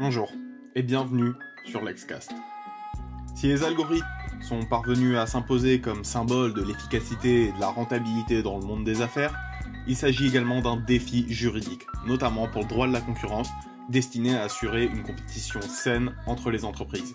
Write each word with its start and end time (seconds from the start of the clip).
Bonjour 0.00 0.32
et 0.74 0.82
bienvenue 0.82 1.34
sur 1.66 1.84
l'Excast. 1.84 2.32
Si 3.36 3.48
les 3.48 3.64
algorithmes 3.64 4.06
sont 4.40 4.64
parvenus 4.64 5.18
à 5.18 5.26
s'imposer 5.26 5.82
comme 5.82 6.04
symbole 6.04 6.54
de 6.54 6.62
l'efficacité 6.62 7.48
et 7.48 7.52
de 7.52 7.60
la 7.60 7.66
rentabilité 7.66 8.42
dans 8.42 8.58
le 8.58 8.64
monde 8.64 8.82
des 8.82 9.02
affaires, 9.02 9.34
il 9.86 9.94
s'agit 9.94 10.28
également 10.28 10.62
d'un 10.62 10.78
défi 10.78 11.30
juridique, 11.30 11.82
notamment 12.06 12.48
pour 12.48 12.62
le 12.62 12.68
droit 12.68 12.88
de 12.88 12.94
la 12.94 13.02
concurrence, 13.02 13.50
destiné 13.90 14.34
à 14.34 14.44
assurer 14.44 14.86
une 14.86 15.02
compétition 15.02 15.60
saine 15.60 16.14
entre 16.26 16.50
les 16.50 16.64
entreprises. 16.64 17.14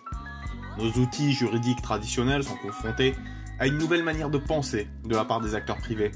Nos 0.77 0.91
outils 1.01 1.33
juridiques 1.33 1.81
traditionnels 1.81 2.43
sont 2.43 2.57
confrontés 2.57 3.15
à 3.57 3.65
une 3.65 3.79
nouvelle 3.79 4.03
manière 4.03 4.29
de 4.29 4.37
penser 4.37 4.87
de 5.05 5.15
la 5.15 5.25
part 5.25 5.41
des 5.41 5.55
acteurs 5.55 5.77
privés. 5.77 6.11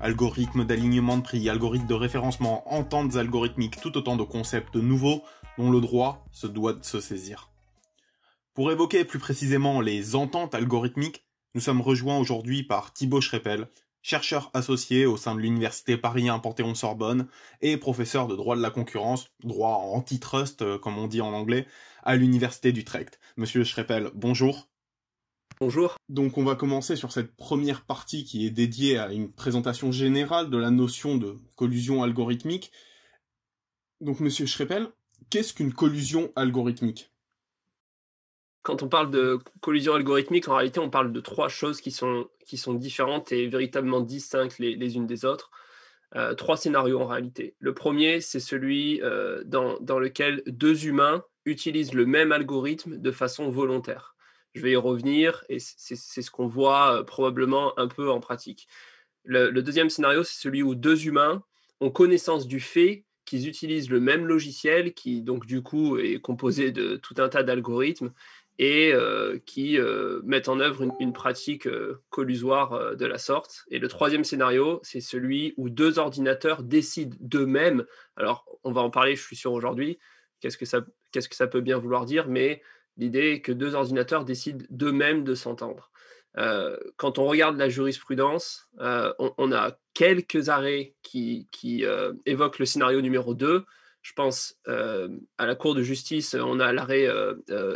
Algorithmes 0.00 0.64
d'alignement 0.64 1.18
de 1.18 1.22
prix, 1.22 1.50
algorithmes 1.50 1.86
de 1.86 1.94
référencement, 1.94 2.72
ententes 2.72 3.16
algorithmiques, 3.16 3.82
tout 3.82 3.98
autant 3.98 4.16
de 4.16 4.22
concepts 4.22 4.76
nouveaux 4.76 5.22
dont 5.58 5.70
le 5.70 5.80
droit 5.80 6.26
se 6.32 6.46
doit 6.46 6.72
de 6.72 6.84
se 6.84 7.00
saisir. 7.00 7.50
Pour 8.54 8.72
évoquer 8.72 9.04
plus 9.04 9.18
précisément 9.18 9.80
les 9.80 10.14
ententes 10.14 10.54
algorithmiques, 10.54 11.26
nous 11.54 11.60
sommes 11.60 11.80
rejoints 11.80 12.18
aujourd'hui 12.18 12.62
par 12.62 12.92
Thibaut 12.92 13.20
Schreppel, 13.20 13.68
chercheur 14.02 14.50
associé 14.54 15.04
au 15.04 15.16
sein 15.16 15.34
de 15.34 15.40
l'université 15.40 15.96
Paris 15.96 16.28
1 16.28 16.38
Panthéon-Sorbonne 16.38 17.26
et 17.60 17.76
professeur 17.76 18.28
de 18.28 18.36
droit 18.36 18.56
de 18.56 18.62
la 18.62 18.70
concurrence, 18.70 19.26
droit 19.42 19.74
antitrust 19.74 20.62
euh, 20.62 20.78
comme 20.78 20.96
on 20.96 21.06
dit 21.06 21.20
en 21.20 21.32
anglais, 21.32 21.66
à 22.04 22.14
l'université 22.14 22.72
d'Utrecht. 22.72 23.18
Monsieur 23.36 23.64
Schreppel, 23.64 24.10
bonjour. 24.14 24.68
Bonjour. 25.58 25.96
Donc 26.08 26.38
on 26.38 26.44
va 26.44 26.54
commencer 26.54 26.94
sur 26.94 27.10
cette 27.10 27.34
première 27.34 27.84
partie 27.84 28.24
qui 28.24 28.46
est 28.46 28.50
dédiée 28.50 28.98
à 28.98 29.12
une 29.12 29.32
présentation 29.32 29.90
générale 29.90 30.50
de 30.50 30.58
la 30.58 30.70
notion 30.70 31.16
de 31.16 31.36
collusion 31.56 32.02
algorithmique. 32.02 32.70
Donc 34.00 34.20
monsieur 34.20 34.46
Schreppel, 34.46 34.88
qu'est-ce 35.30 35.54
qu'une 35.54 35.72
collusion 35.72 36.32
algorithmique? 36.36 37.10
Quand 38.62 38.82
on 38.82 38.88
parle 38.88 39.10
de 39.10 39.38
collusion 39.60 39.94
algorithmique, 39.94 40.48
en 40.48 40.56
réalité 40.56 40.80
on 40.80 40.90
parle 40.90 41.12
de 41.12 41.20
trois 41.20 41.48
choses 41.48 41.80
qui 41.80 41.90
sont, 41.90 42.28
qui 42.44 42.56
sont 42.56 42.74
différentes 42.74 43.30
et 43.32 43.46
véritablement 43.46 44.00
distinctes 44.00 44.58
les, 44.58 44.96
unes 44.96 45.06
des 45.06 45.24
autres. 45.24 45.50
Euh, 46.14 46.34
trois 46.34 46.56
scénarios 46.56 47.00
en 47.00 47.06
réalité. 47.06 47.54
Le 47.58 47.74
premier, 47.74 48.20
c'est 48.20 48.40
celui 48.40 49.02
euh, 49.02 49.42
dans, 49.44 49.78
dans 49.80 49.98
lequel 49.98 50.42
deux 50.46 50.86
humains 50.86 51.24
utilisent 51.44 51.94
le 51.94 52.06
même 52.06 52.32
algorithme 52.32 52.98
de 52.98 53.10
façon 53.10 53.50
volontaire. 53.50 54.16
Je 54.54 54.62
vais 54.62 54.72
y 54.72 54.76
revenir 54.76 55.44
et 55.48 55.58
c'est 55.58 55.96
ce 55.96 56.30
qu'on 56.30 56.46
voit 56.46 57.00
euh, 57.00 57.02
probablement 57.02 57.78
un 57.78 57.88
peu 57.88 58.10
en 58.10 58.20
pratique. 58.20 58.68
Le, 59.22 59.50
deuxième 59.60 59.90
scénario, 59.90 60.22
c'est 60.22 60.40
celui 60.40 60.62
où 60.62 60.74
deux 60.74 61.06
humains 61.06 61.42
ont 61.80 61.90
connaissance 61.90 62.46
du 62.46 62.60
fait 62.60 63.04
qu'ils 63.26 63.48
utilisent 63.48 63.90
le 63.90 64.00
même 64.00 64.26
logiciel 64.26 64.94
qui, 64.94 65.20
donc, 65.20 65.46
du 65.46 65.62
coup, 65.62 65.98
est 65.98 66.20
composé 66.20 66.72
de 66.72 66.96
tout 66.96 67.14
un 67.18 67.28
tas 67.28 67.42
d'algorithmes 67.42 68.12
et 68.58 68.92
euh, 68.94 69.38
qui 69.44 69.78
euh, 69.78 70.22
mettent 70.24 70.48
en 70.48 70.60
œuvre 70.60 70.88
une, 70.98 71.12
pratique 71.12 71.68
collusoire 72.08 72.96
de 72.96 73.04
la 73.04 73.18
sorte. 73.18 73.66
Et 73.70 73.78
le 73.78 73.88
troisième 73.88 74.24
scénario, 74.24 74.80
c'est 74.82 75.02
celui 75.02 75.52
où 75.58 75.68
deux 75.68 75.98
ordinateurs 75.98 76.62
décident 76.62 77.16
d'eux-mêmes. 77.20 77.84
Alors, 78.16 78.46
on 78.64 78.72
va 78.72 78.80
en 78.80 78.90
parler, 78.90 79.14
je 79.14 79.22
suis 79.22 79.36
sûr, 79.36 79.52
aujourd'hui. 79.52 79.98
Qu'est-ce 80.40 80.56
que 80.56 80.64
ça, 80.64 80.86
qu'est-ce 81.12 81.28
que 81.28 81.36
ça 81.36 81.46
peut 81.46 81.60
bien 81.60 81.78
vouloir 81.78 82.06
dire? 82.06 82.28
Mais 82.28 82.62
L'idée 82.96 83.32
est 83.32 83.40
que 83.40 83.52
deux 83.52 83.74
ordinateurs 83.74 84.24
décident 84.24 84.64
d'eux-mêmes 84.70 85.24
de 85.24 85.34
s'entendre. 85.34 85.90
Euh, 86.38 86.76
quand 86.96 87.18
on 87.18 87.26
regarde 87.26 87.56
la 87.56 87.68
jurisprudence, 87.68 88.68
euh, 88.80 89.12
on, 89.18 89.52
a 89.52 89.78
quelques 89.94 90.48
arrêts 90.48 90.94
qui, 91.02 91.48
euh, 91.64 92.12
évoquent 92.26 92.58
le 92.58 92.66
scénario 92.66 93.00
numéro 93.00 93.34
2. 93.34 93.64
Je 94.02 94.12
pense 94.12 94.56
à 94.66 95.46
la 95.46 95.54
Cour 95.56 95.74
de 95.74 95.82
justice, 95.82 96.36
on 96.38 96.60
a 96.60 96.72
l'arrêt 96.72 97.08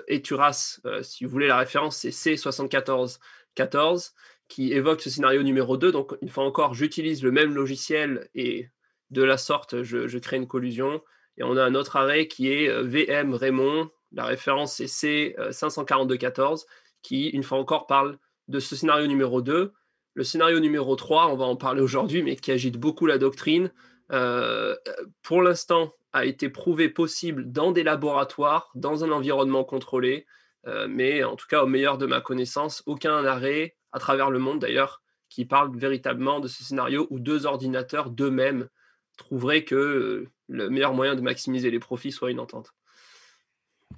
Eturas, 0.06 0.78
si 1.02 1.24
vous 1.24 1.30
voulez 1.30 1.48
la 1.48 1.58
référence, 1.58 1.96
c'est 1.96 2.10
C7414, 2.10 4.12
qui 4.46 4.72
évoque 4.72 5.00
ce 5.00 5.10
scénario 5.10 5.42
numéro 5.42 5.76
2. 5.76 5.90
Donc, 5.90 6.16
une 6.22 6.28
fois 6.28 6.44
encore, 6.44 6.74
j'utilise 6.74 7.24
le 7.24 7.32
même 7.32 7.52
logiciel 7.52 8.28
et 8.36 8.68
de 9.10 9.24
la 9.24 9.38
sorte, 9.38 9.82
je, 9.82 10.18
crée 10.18 10.36
une 10.36 10.46
collusion. 10.46 11.02
Et 11.36 11.42
on 11.42 11.56
a 11.56 11.64
un 11.64 11.74
autre 11.74 11.96
arrêt 11.96 12.28
qui 12.28 12.52
est 12.52 12.80
VM 12.80 13.34
Raymond 13.34 13.90
la 14.12 14.24
référence 14.24 14.74
c'est 14.74 14.86
C54214 14.86 16.64
qui, 17.02 17.28
une 17.28 17.42
fois 17.42 17.58
encore, 17.58 17.86
parle 17.86 18.18
de 18.50 18.60
ce 18.60 18.76
scénario 18.76 19.06
numéro 19.06 19.40
2. 19.40 19.72
Le 20.14 20.24
scénario 20.24 20.58
numéro 20.58 20.96
3, 20.96 21.28
on 21.28 21.36
va 21.36 21.44
en 21.44 21.56
parler 21.56 21.80
aujourd'hui, 21.80 22.22
mais 22.22 22.36
qui 22.36 22.50
agite 22.50 22.76
beaucoup 22.76 23.06
la 23.06 23.16
doctrine, 23.16 23.72
euh, 24.12 24.74
pour 25.22 25.40
l'instant 25.40 25.94
a 26.12 26.24
été 26.24 26.48
prouvé 26.48 26.88
possible 26.88 27.52
dans 27.52 27.70
des 27.70 27.84
laboratoires, 27.84 28.72
dans 28.74 29.04
un 29.04 29.12
environnement 29.12 29.62
contrôlé, 29.62 30.26
euh, 30.66 30.88
mais 30.90 31.22
en 31.22 31.36
tout 31.36 31.46
cas, 31.48 31.62
au 31.62 31.68
meilleur 31.68 31.96
de 31.96 32.06
ma 32.06 32.20
connaissance, 32.20 32.82
aucun 32.86 33.24
arrêt, 33.24 33.76
à 33.92 34.00
travers 34.00 34.30
le 34.30 34.40
monde 34.40 34.58
d'ailleurs, 34.58 35.02
qui 35.28 35.44
parle 35.44 35.76
véritablement 35.78 36.40
de 36.40 36.48
ce 36.48 36.64
scénario 36.64 37.06
où 37.10 37.20
deux 37.20 37.46
ordinateurs 37.46 38.10
d'eux-mêmes 38.10 38.68
trouveraient 39.16 39.64
que 39.64 39.76
euh, 39.76 40.28
le 40.48 40.68
meilleur 40.68 40.92
moyen 40.92 41.14
de 41.14 41.20
maximiser 41.20 41.70
les 41.70 41.78
profits 41.78 42.10
soit 42.10 42.32
une 42.32 42.40
entente. 42.40 42.74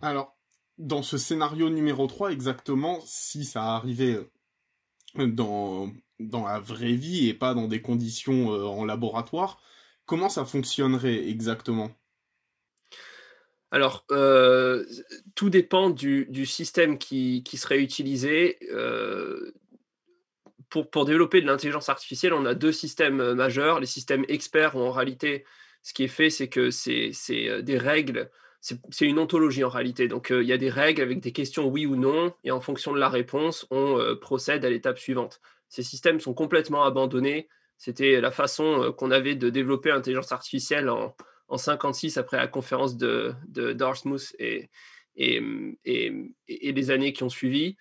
Alors, 0.03 0.37
dans 0.77 1.03
ce 1.03 1.17
scénario 1.17 1.71
numéro 1.71 2.07
3, 2.07 2.33
exactement, 2.33 3.01
si 3.07 3.45
ça 3.47 3.63
arrivait 3.75 4.19
dans, 5.15 5.93
dans 6.19 6.47
la 6.47 6.61
vraie 6.61 6.95
vie 6.95 7.29
et 7.29 7.35
pas 7.35 7.55
dans 7.55 7.69
des 7.69 7.83
conditions 7.83 8.53
euh, 8.53 8.65
en 8.65 8.85
laboratoire, 8.85 9.61
comment 10.07 10.29
ça 10.29 10.45
fonctionnerait 10.45 11.29
exactement? 11.29 11.91
Alors, 13.71 14.05
euh, 14.11 14.85
tout 15.35 15.49
dépend 15.49 15.89
du, 15.89 16.27
du 16.27 16.45
système 16.45 16.99
qui, 16.99 17.43
qui, 17.43 17.57
serait 17.57 17.81
utilisé. 17.81 18.59
pour, 20.69 20.91
pour, 20.91 21.07
développer 21.07 21.41
de 21.41 21.47
l'intelligence 21.47 21.89
artificielle, 21.89 22.35
on 22.35 22.45
a 22.45 22.55
deux 22.55 22.73
systèmes 22.73 23.33
majeurs. 23.33 23.81
Les 23.81 23.87
systèmes 23.87 24.27
experts, 24.29 24.77
où 24.77 24.81
en 24.81 24.91
réalité, 24.91 25.47
ce 25.83 25.95
qui 25.95 26.05
est 26.05 26.09
fait, 26.09 26.29
c'est 26.29 26.49
que 26.49 26.71
c'est 26.71 27.13
des 27.63 27.79
règles 27.79 28.31
c'est 28.63 29.07
une 29.07 29.19
ontologie 29.19 29.65
en 29.65 29.69
réalité. 29.69 30.07
Donc, 30.07 30.31
euh, 30.31 30.43
il 30.43 30.49
y 30.49 30.53
a 30.53 30.59
des 30.59 30.71
règles 30.71 31.03
avec 31.03 31.21
des 31.21 31.33
questions 31.33 31.67
oui 31.67 31.85
ou 31.85 31.97
non, 31.97 32.33
et 32.45 32.53
en 32.53 32.61
fonction 32.61 32.93
de 32.93 32.99
la 32.99 33.09
réponse, 33.09 33.67
on 33.71 33.99
euh, 33.99 34.15
procède 34.15 34.65
à 34.65 34.71
l'étape 34.71 35.01
suivante. 35.01 35.41
Ces 35.69 35.83
systèmes 35.83 36.21
sont 36.21 36.33
complètement 36.33 36.85
abandonnés. 36.85 37.49
C'était 37.77 38.21
la 38.21 38.31
façon 38.31 38.85
euh, 38.85 38.93
qu'on 38.93 39.11
avait 39.11 39.35
de 39.35 39.51
développer 39.51 39.89
l'intelligence 39.89 40.31
artificielle 40.31 40.89
en, 40.89 41.17
en 41.49 41.57
56 41.57 42.19
après 42.19 42.37
la 42.37 42.47
conférence 42.47 42.97
de, 42.97 43.35
de 43.49 43.73
Dartmouth 43.73 44.33
et, 44.39 44.71
et, 45.17 45.43
et, 45.85 46.73
les 46.73 46.91
années 46.93 47.13
qui 47.13 47.25
ont 47.25 47.29
suivi. 47.29 47.77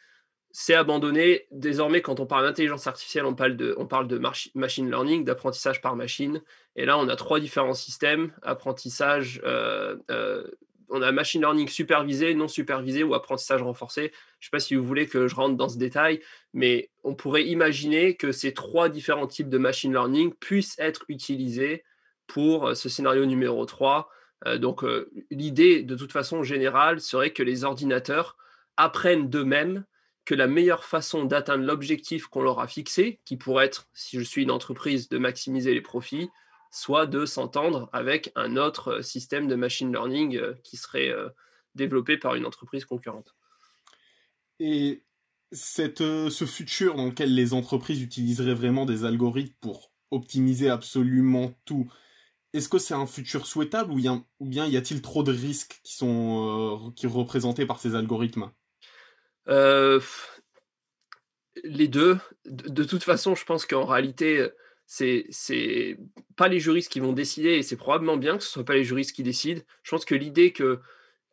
C'est 0.49 0.73
abandonné. 0.73 1.45
Désormais, 1.51 2.01
quand 2.01 2.19
on 2.19 2.25
parle 2.25 2.45
d'intelligence 2.45 2.87
artificielle, 2.87 3.25
on 3.25 3.35
parle 3.35 3.55
de, 3.55 3.75
on 3.77 3.85
parle 3.85 4.07
de 4.07 4.19
machine 4.55 4.89
learning, 4.89 5.23
d'apprentissage 5.23 5.79
par 5.79 5.95
machine. 5.95 6.41
Et 6.75 6.85
là, 6.85 6.97
on 6.97 7.07
a 7.07 7.15
trois 7.15 7.39
différents 7.39 7.75
systèmes 7.75 8.33
apprentissage, 8.41 9.41
on 10.91 11.01
a 11.01 11.11
machine 11.11 11.41
learning 11.41 11.67
supervisé, 11.67 12.35
non 12.35 12.47
supervisé 12.47 13.03
ou 13.03 13.13
apprentissage 13.13 13.61
renforcé. 13.61 14.01
Je 14.01 14.07
ne 14.07 14.11
sais 14.45 14.49
pas 14.51 14.59
si 14.59 14.75
vous 14.75 14.83
voulez 14.83 15.07
que 15.07 15.27
je 15.27 15.35
rentre 15.35 15.55
dans 15.55 15.69
ce 15.69 15.77
détail, 15.77 16.21
mais 16.53 16.91
on 17.03 17.15
pourrait 17.15 17.45
imaginer 17.45 18.15
que 18.15 18.31
ces 18.31 18.53
trois 18.53 18.89
différents 18.89 19.27
types 19.27 19.49
de 19.49 19.57
machine 19.57 19.93
learning 19.93 20.33
puissent 20.39 20.77
être 20.77 21.05
utilisés 21.07 21.83
pour 22.27 22.67
euh, 22.67 22.75
ce 22.75 22.89
scénario 22.89 23.25
numéro 23.25 23.65
3. 23.65 24.09
Euh, 24.45 24.57
donc 24.57 24.83
euh, 24.83 25.09
l'idée 25.31 25.83
de 25.83 25.95
toute 25.95 26.11
façon 26.11 26.43
générale 26.43 26.99
serait 26.99 27.31
que 27.31 27.43
les 27.43 27.63
ordinateurs 27.63 28.37
apprennent 28.77 29.29
d'eux-mêmes 29.29 29.85
que 30.25 30.35
la 30.35 30.47
meilleure 30.47 30.83
façon 30.83 31.25
d'atteindre 31.25 31.65
l'objectif 31.65 32.27
qu'on 32.27 32.41
leur 32.43 32.59
a 32.59 32.67
fixé, 32.67 33.19
qui 33.25 33.37
pourrait 33.37 33.65
être, 33.65 33.87
si 33.93 34.19
je 34.19 34.23
suis 34.23 34.43
une 34.43 34.51
entreprise, 34.51 35.09
de 35.09 35.17
maximiser 35.17 35.73
les 35.73 35.81
profits, 35.81 36.29
soit 36.71 37.05
de 37.05 37.25
s'entendre 37.25 37.89
avec 37.91 38.31
un 38.35 38.55
autre 38.55 38.93
euh, 38.93 39.01
système 39.01 39.47
de 39.47 39.55
machine 39.55 39.91
learning 39.91 40.37
euh, 40.37 40.53
qui 40.63 40.77
serait 40.77 41.09
euh, 41.09 41.29
développé 41.75 42.17
par 42.17 42.35
une 42.35 42.45
entreprise 42.45 42.85
concurrente. 42.85 43.35
Et 44.59 45.03
cette, 45.51 45.99
ce 45.99 46.45
futur 46.45 46.95
dans 46.95 47.07
lequel 47.07 47.35
les 47.35 47.53
entreprises 47.53 48.01
utiliseraient 48.01 48.53
vraiment 48.53 48.85
des 48.85 49.03
algorithmes 49.03 49.53
pour 49.59 49.91
optimiser 50.11 50.69
absolument 50.69 51.53
tout, 51.65 51.91
est-ce 52.53 52.69
que 52.69 52.77
c'est 52.77 52.93
un 52.93 53.07
futur 53.07 53.47
souhaitable 53.47 53.91
ou, 53.91 53.95
bien 53.95 54.67
y 54.67 54.77
a-t-il 54.77 55.01
trop 55.01 55.23
de 55.23 55.31
risques 55.31 55.81
qui 55.83 55.95
sont 55.95 56.93
qui 56.95 57.07
représentés 57.07 57.65
par 57.65 57.79
ces 57.79 57.95
algorithmes? 57.95 58.51
Les 61.63 61.87
deux. 61.87 62.17
de, 62.45 62.83
toute 62.83 63.03
façon, 63.03 63.35
je 63.35 63.43
pense 63.45 63.65
qu'en 63.65 63.85
réalité, 63.85 64.47
c'est 64.91 65.97
pas 66.35 66.49
les 66.49 66.59
juristes 66.59 66.91
qui 66.91 66.99
vont 66.99 67.13
décider 67.13 67.51
et 67.51 67.63
c'est 67.63 67.77
probablement 67.77 68.17
bien 68.17 68.37
que 68.37 68.43
ce 68.43 68.49
soit 68.49 68.65
pas 68.65 68.73
les 68.73 68.83
juristes 68.83 69.15
qui 69.15 69.23
décident. 69.23 69.61
Je 69.83 69.91
pense 69.91 70.03
que 70.03 70.15
l'idée 70.15 70.51
que 70.51 70.79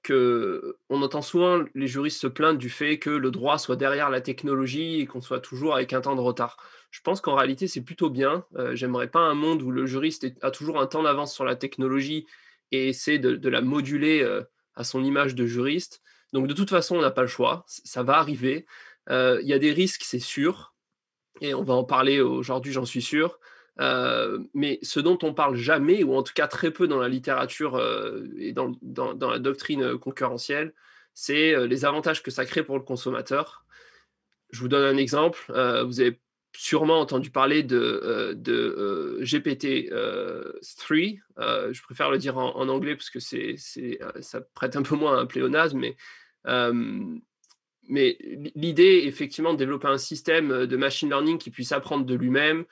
que 0.05 0.79
on 0.91 1.03
entend 1.03 1.23
souvent 1.23 1.65
les 1.75 1.89
juristes 1.89 2.21
se 2.21 2.29
plaindre 2.29 2.59
du 2.59 2.71
fait 2.71 3.01
que 3.01 3.11
le 3.11 3.33
droit 3.33 3.59
soit 3.59 3.75
derrière 3.75 4.11
la 4.11 4.21
technologie 4.21 5.01
et 5.01 5.07
qu'on 5.07 5.21
soit 5.21 5.41
toujours 5.41 5.75
avec 5.75 5.93
un 5.93 6.01
temps 6.01 6.15
de 6.15 6.21
retard. 6.21 6.57
Je 6.93 7.01
pense 7.01 7.21
qu'en 7.21 7.35
réalité 7.35 7.67
c'est 7.67 7.83
plutôt 7.83 8.11
bien. 8.11 8.45
Euh, 8.57 8.77
j'aimerais 8.77 9.09
pas 9.09 9.21
un 9.21 9.35
monde 9.35 9.61
où 9.63 9.73
le 9.73 9.87
juriste 9.87 10.29
a 10.43 10.53
toujours 10.53 10.81
un 10.81 10.87
temps 10.87 11.03
d'avance 11.03 11.35
sur 11.35 11.45
la 11.45 11.57
technologie 11.57 12.27
et 12.71 12.91
essaie 12.91 13.19
de, 13.19 13.49
la 13.49 13.61
moduler 13.61 14.23
euh, 14.23 14.45
à 14.77 14.85
son 14.85 15.03
image 15.03 15.35
de 15.35 15.47
juriste. 15.47 16.01
Donc 16.33 16.47
de 16.47 16.55
toute 16.55 16.71
façon, 16.71 16.97
on 16.97 17.03
n'a 17.03 17.11
pas 17.11 17.23
le 17.23 17.29
choix, 17.29 17.65
ça 17.67 18.05
va 18.05 18.19
arriver. 18.19 18.67
Il 19.11 19.47
y 19.47 19.55
a 19.55 19.59
des 19.59 19.73
risques, 19.73 20.03
c'est 20.05 20.19
sûr, 20.21 20.75
et 21.41 21.55
on 21.55 21.63
va 21.63 21.75
en 21.75 21.85
parler 21.85 22.21
aujourd'hui, 22.21 22.73
j'en 22.73 22.85
suis 22.85 23.03
sûr. 23.03 23.39
mais 24.55 24.79
ce 24.83 25.01
dont 25.01 25.19
on 25.23 25.35
parle 25.35 25.57
jamais, 25.57 26.03
ou 26.03 26.15
en 26.15 26.23
tout 26.23 26.35
cas 26.35 26.47
très 26.49 26.71
peu 26.71 26.89
dans 26.89 26.99
la 26.99 27.09
littérature 27.09 27.81
et 28.39 28.53
dans, 28.53 28.73
la 28.83 29.39
doctrine 29.39 29.99
concurrentielle, 29.99 30.75
c'est 31.15 31.67
les 31.67 31.85
avantages 31.85 32.23
que 32.23 32.31
ça 32.31 32.45
crée 32.45 32.63
pour 32.63 32.77
le 32.77 32.85
consommateur. 32.85 33.65
Je 34.51 34.61
vous 34.61 34.69
donne 34.69 34.85
un 34.85 34.97
exemple. 34.97 35.39
vous 35.85 36.01
avez 36.01 36.21
sûrement 36.57 37.01
entendu 37.01 37.31
parler 37.31 37.63
de, 37.63 38.35
de 38.37 39.19
GPT-3. 39.23 41.21
je 41.39 41.83
préfère 41.83 42.11
le 42.11 42.19
dire 42.19 42.39
en, 42.39 42.69
anglais 42.69 42.97
parce 42.97 43.11
que 43.11 43.21
ça 43.21 44.41
prête 44.55 44.77
un 44.77 44.83
peu 44.83 44.97
moins 44.97 45.19
à 45.19 45.21
un 45.21 45.27
pléonasme, 45.27 45.79
mais 45.79 45.97
mais 47.89 48.19
l'idée, 48.55 49.03
effectivement, 49.07 49.53
de 49.53 49.59
développer 49.59 49.89
un 49.89 49.99
système 49.99 50.67
de 50.67 50.77
machine 50.77 51.09
learning 51.09 51.39
qui 51.39 51.51
puisse 51.51 51.73
apprendre 51.73 52.05
de 52.05 52.15
lui-même 52.15 52.65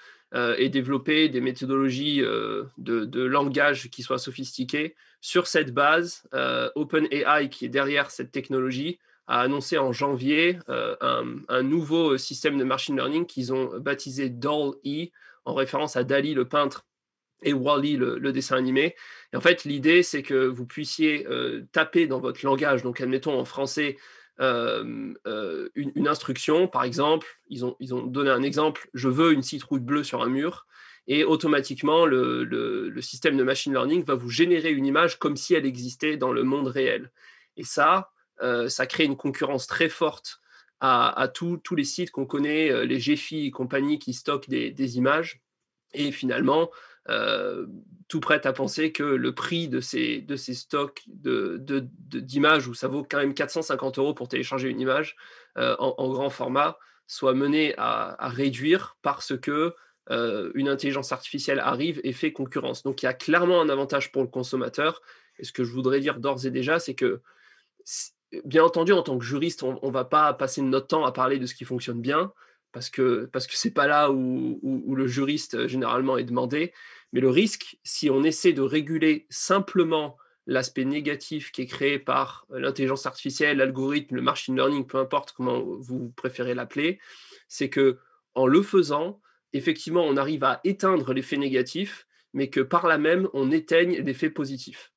et 0.58 0.68
développer 0.68 1.28
des 1.28 1.40
méthodologies 1.40 2.18
de, 2.18 3.22
langage 3.22 3.88
qui 3.90 4.02
soient 4.02 4.18
sophistiquées. 4.18 4.94
Sur 5.20 5.46
cette 5.46 5.72
base, 5.72 6.28
OpenAI, 6.74 7.48
qui 7.48 7.64
est 7.64 7.70
derrière 7.70 8.10
cette 8.10 8.32
technologie, 8.32 8.98
a 9.26 9.40
annoncé 9.40 9.78
en 9.78 9.92
janvier 9.92 10.58
un, 10.68 11.62
nouveau 11.62 12.18
système 12.18 12.58
de 12.58 12.64
machine 12.64 12.96
learning 12.96 13.24
qu'ils 13.24 13.52
ont 13.52 13.78
baptisé 13.78 14.28
DALL-E, 14.28 15.08
en 15.46 15.54
référence 15.54 15.96
à 15.96 16.04
Dali, 16.04 16.34
le 16.34 16.46
peintre, 16.46 16.84
et 17.42 17.52
Wally, 17.52 17.96
le, 17.96 18.18
le 18.18 18.32
dessin 18.32 18.56
animé. 18.56 18.96
Et 19.32 19.36
en 19.36 19.40
fait, 19.40 19.64
l'idée, 19.64 20.02
c'est 20.02 20.22
que 20.22 20.46
vous 20.46 20.66
puissiez 20.66 21.26
taper 21.72 22.06
dans 22.06 22.20
votre 22.20 22.44
langage, 22.44 22.82
donc 22.82 23.00
admettons 23.00 23.38
en 23.38 23.44
français, 23.44 23.96
une, 24.38 26.08
instruction, 26.08 26.68
par 26.68 26.84
exemple, 26.84 27.26
ils 27.48 27.64
ont, 27.64 27.76
ils 27.80 27.94
ont 27.94 28.02
donné 28.02 28.30
un 28.30 28.42
exemple, 28.42 28.88
je 28.94 29.08
veux 29.08 29.32
une 29.32 29.42
citrouille 29.42 29.80
bleue 29.80 30.04
sur 30.04 30.22
un 30.22 30.28
mur, 30.28 30.66
et 31.08 31.24
automatiquement, 31.24 32.04
le, 32.04 32.92
système 33.00 33.36
de 33.36 33.42
machine 33.42 33.72
learning 33.72 34.04
va 34.04 34.14
vous 34.14 34.30
générer 34.30 34.72
une 34.72 34.86
image 34.86 35.18
comme 35.18 35.36
si 35.36 35.54
elle 35.54 35.66
existait 35.66 36.16
dans 36.16 36.32
le 36.32 36.42
monde 36.42 36.66
réel. 36.66 37.10
Et 37.56 37.64
ça, 37.64 38.10
ça 38.68 38.86
crée 38.86 39.04
une 39.04 39.16
concurrence 39.16 39.66
très 39.66 39.88
forte 39.88 40.40
à, 40.80 41.30
tous 41.32 41.60
les 41.76 41.84
sites 41.84 42.10
qu'on 42.10 42.26
connaît, 42.26 42.84
les 42.86 42.98
GFI 42.98 43.46
et 43.46 43.50
compagnie 43.50 43.98
qui 43.98 44.14
stockent 44.14 44.50
des 44.50 44.96
images. 44.98 45.40
Et 45.94 46.10
finalement, 46.10 46.70
euh, 47.08 47.66
tout 48.08 48.20
prêt 48.20 48.46
à 48.46 48.52
penser 48.52 48.92
que 48.92 49.02
le 49.02 49.34
prix 49.34 49.68
de 49.68 49.80
ces, 49.80 50.20
de 50.20 50.36
ces 50.36 50.54
stocks 50.54 51.02
d'images, 51.06 52.64
de, 52.64 52.70
où 52.70 52.74
ça 52.74 52.88
vaut 52.88 53.04
quand 53.08 53.18
même 53.18 53.34
450 53.34 53.98
euros 53.98 54.14
pour 54.14 54.28
télécharger 54.28 54.68
une 54.68 54.80
image 54.80 55.16
euh, 55.58 55.74
en, 55.78 56.08
grand 56.10 56.30
format, 56.30 56.78
soit 57.08 57.34
mené 57.34 57.74
à, 57.78 58.28
réduire 58.28 58.96
parce 59.02 59.36
que 59.36 59.74
euh, 60.10 60.52
une 60.54 60.68
intelligence 60.68 61.10
artificielle 61.10 61.58
arrive 61.58 62.00
et 62.04 62.12
fait 62.12 62.32
concurrence. 62.32 62.84
Donc 62.84 63.02
il 63.02 63.06
y 63.06 63.08
a 63.08 63.14
clairement 63.14 63.60
un 63.60 63.68
avantage 63.68 64.12
pour 64.12 64.22
le 64.22 64.28
consommateur. 64.28 65.02
Et 65.38 65.44
ce 65.44 65.52
que 65.52 65.64
je 65.64 65.72
voudrais 65.72 65.98
dire 65.98 66.20
d'ores 66.20 66.46
et 66.46 66.50
déjà, 66.50 66.78
c'est 66.78 66.94
que, 66.94 67.20
bien 68.44 68.62
entendu, 68.62 68.92
en 68.92 69.02
tant 69.02 69.18
que 69.18 69.24
juriste, 69.24 69.64
on 69.64 69.80
ne 69.82 69.92
va 69.92 70.04
pas 70.04 70.32
passer 70.32 70.62
notre 70.62 70.86
temps 70.86 71.04
à 71.04 71.12
parler 71.12 71.40
de 71.40 71.46
ce 71.46 71.54
qui 71.54 71.64
fonctionne 71.64 72.00
bien 72.00 72.32
parce 72.76 72.90
que 72.90 73.24
parce 73.32 73.46
que 73.46 73.56
c'est 73.56 73.70
pas 73.70 73.86
là 73.86 74.10
où, 74.10 74.60
où, 74.62 74.94
le 74.94 75.06
juriste 75.06 75.66
généralement 75.66 76.18
est 76.18 76.24
demandé. 76.24 76.74
Mais 77.12 77.20
le 77.20 77.30
risque, 77.30 77.78
si 77.84 78.10
on 78.10 78.22
essaie 78.22 78.52
de 78.52 78.62
réguler 78.62 79.26
simplement 79.30 80.16
l'aspect 80.46 80.84
négatif 80.84 81.50
qui 81.50 81.62
est 81.62 81.66
créé 81.66 81.98
par 81.98 82.46
l'intelligence 82.50 83.06
artificielle, 83.06 83.58
l'algorithme, 83.58 84.16
le 84.16 84.22
machine 84.22 84.56
learning, 84.56 84.86
peu 84.86 84.98
importe 84.98 85.32
comment 85.32 85.60
vous 85.60 86.10
préférez 86.10 86.54
l'appeler, 86.54 87.00
c'est 87.48 87.68
que 87.68 87.98
en 88.34 88.46
le 88.46 88.62
faisant, 88.62 89.20
effectivement, 89.52 90.04
on 90.04 90.16
arrive 90.16 90.44
à 90.44 90.60
éteindre 90.64 91.12
l'effet 91.12 91.36
négatif, 91.36 92.06
mais 92.32 92.50
que 92.50 92.60
par 92.60 92.86
là 92.86 92.98
même, 92.98 93.28
on 93.32 93.50
éteigne 93.50 93.98
l'effet 94.02 94.30
positif. 94.30 94.92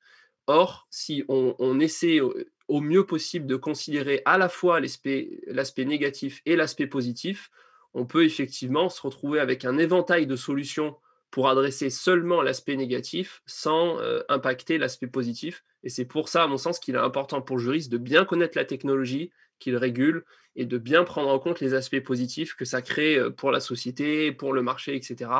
Or, 0.45 0.87
si 0.89 1.23
on, 1.27 1.79
essaie 1.79 2.19
au, 2.19 2.81
mieux 2.81 3.05
possible 3.05 3.45
de 3.45 3.55
considérer 3.55 4.21
à 4.25 4.37
la 4.37 4.49
fois 4.49 4.79
l'aspect 4.79 5.85
négatif 5.85 6.41
et 6.45 6.55
l'aspect 6.55 6.87
positif, 6.87 7.51
on 7.93 8.05
peut 8.05 8.25
effectivement 8.25 8.89
se 8.89 9.01
retrouver 9.01 9.39
avec 9.39 9.63
un 9.63 9.77
éventail 9.77 10.27
de 10.27 10.35
solutions 10.35 10.97
pour 11.31 11.47
adresser 11.47 11.89
seulement 11.89 12.41
l'aspect 12.41 12.75
négatif 12.75 13.41
sans 13.45 13.99
euh, 13.99 14.21
impacter 14.29 14.77
l'aspect 14.77 15.07
positif. 15.07 15.63
Et 15.83 15.89
c'est 15.89 16.05
pour 16.05 16.27
ça, 16.29 16.43
à 16.43 16.47
mon 16.47 16.57
sens, 16.57 16.79
qu'il 16.79 16.95
est 16.95 16.99
important 16.99 17.41
pour 17.41 17.57
le 17.57 17.63
juriste 17.63 17.91
de 17.91 17.97
bien 17.97 18.25
connaître 18.25 18.57
la 18.57 18.65
technologie 18.65 19.31
qu'il 19.59 19.75
régule 19.75 20.25
et 20.55 20.65
de 20.65 20.77
bien 20.77 21.03
prendre 21.03 21.29
en 21.29 21.39
compte 21.39 21.59
les 21.59 21.73
aspects 21.73 21.99
positifs 21.99 22.55
que 22.55 22.65
ça 22.65 22.81
crée 22.81 23.17
euh, 23.17 23.29
pour 23.29 23.51
la 23.51 23.59
société, 23.59 24.31
pour 24.31 24.53
le 24.53 24.61
marché, 24.61 24.95
etc. 24.95 25.31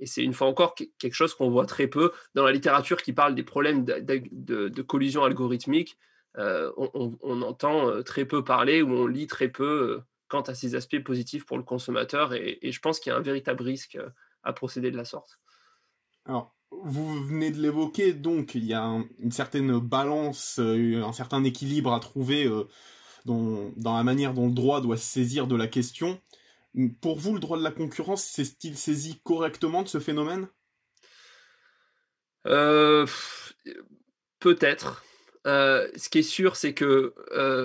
Et 0.00 0.06
c'est 0.06 0.24
une 0.24 0.32
fois 0.32 0.48
encore 0.48 0.74
quelque 0.74 1.14
chose 1.14 1.34
qu'on 1.34 1.50
voit 1.50 1.66
très 1.66 1.86
peu 1.86 2.12
dans 2.34 2.44
la 2.44 2.52
littérature 2.52 3.02
qui 3.02 3.12
parle 3.12 3.34
des 3.34 3.42
problèmes 3.42 3.84
de, 3.84 4.82
collision 4.82 5.24
algorithmique. 5.24 5.98
Euh, 6.38 6.72
on, 6.76 7.42
entend 7.42 8.02
très 8.02 8.24
peu 8.24 8.42
parler 8.42 8.80
ou 8.80 8.90
on 8.94 9.06
lit 9.06 9.26
très 9.26 9.48
peu 9.48 10.00
quant 10.28 10.40
à 10.40 10.54
ces 10.54 10.74
aspects 10.74 11.02
positifs 11.04 11.44
pour 11.44 11.58
le 11.58 11.64
consommateur. 11.64 12.32
Et 12.32 12.58
je 12.62 12.80
pense 12.80 12.98
qu'il 12.98 13.10
y 13.10 13.14
a 13.14 13.18
un 13.18 13.22
véritable 13.22 13.62
risque 13.62 13.98
à 14.42 14.52
procéder 14.52 14.90
de 14.90 14.96
la 14.96 15.04
sorte. 15.04 15.38
Alors, 16.24 16.54
vous 16.70 17.24
venez 17.24 17.50
de 17.50 17.60
l'évoquer, 17.60 18.12
donc 18.12 18.54
il 18.54 18.64
y 18.64 18.74
a 18.74 18.84
une 19.18 19.32
certaine 19.32 19.78
balance, 19.78 20.58
euh, 20.60 21.02
un 21.02 21.12
certain 21.12 21.42
équilibre 21.44 21.92
à 21.92 22.00
trouver 22.00 22.46
euh, 22.46 22.64
dans, 23.24 23.72
la 23.76 24.04
manière 24.04 24.34
dont 24.34 24.46
le 24.46 24.54
droit 24.54 24.80
doit 24.80 24.96
se 24.96 25.06
saisir 25.06 25.46
de 25.46 25.56
la 25.56 25.66
question. 25.66 26.20
Pour 27.00 27.18
vous, 27.18 27.34
le 27.34 27.40
droit 27.40 27.58
de 27.58 27.64
la 27.64 27.72
concurrence, 27.72 28.24
s'est-il 28.24 28.76
saisi 28.76 29.20
correctement 29.24 29.82
de 29.82 29.88
ce 29.88 29.98
phénomène? 29.98 30.46
Euh, 32.46 33.06
Peut-être. 34.38 35.04
ce 35.44 36.08
qui 36.08 36.20
est 36.20 36.22
sûr, 36.22 36.56
c'est 36.56 36.72
que, 36.72 37.14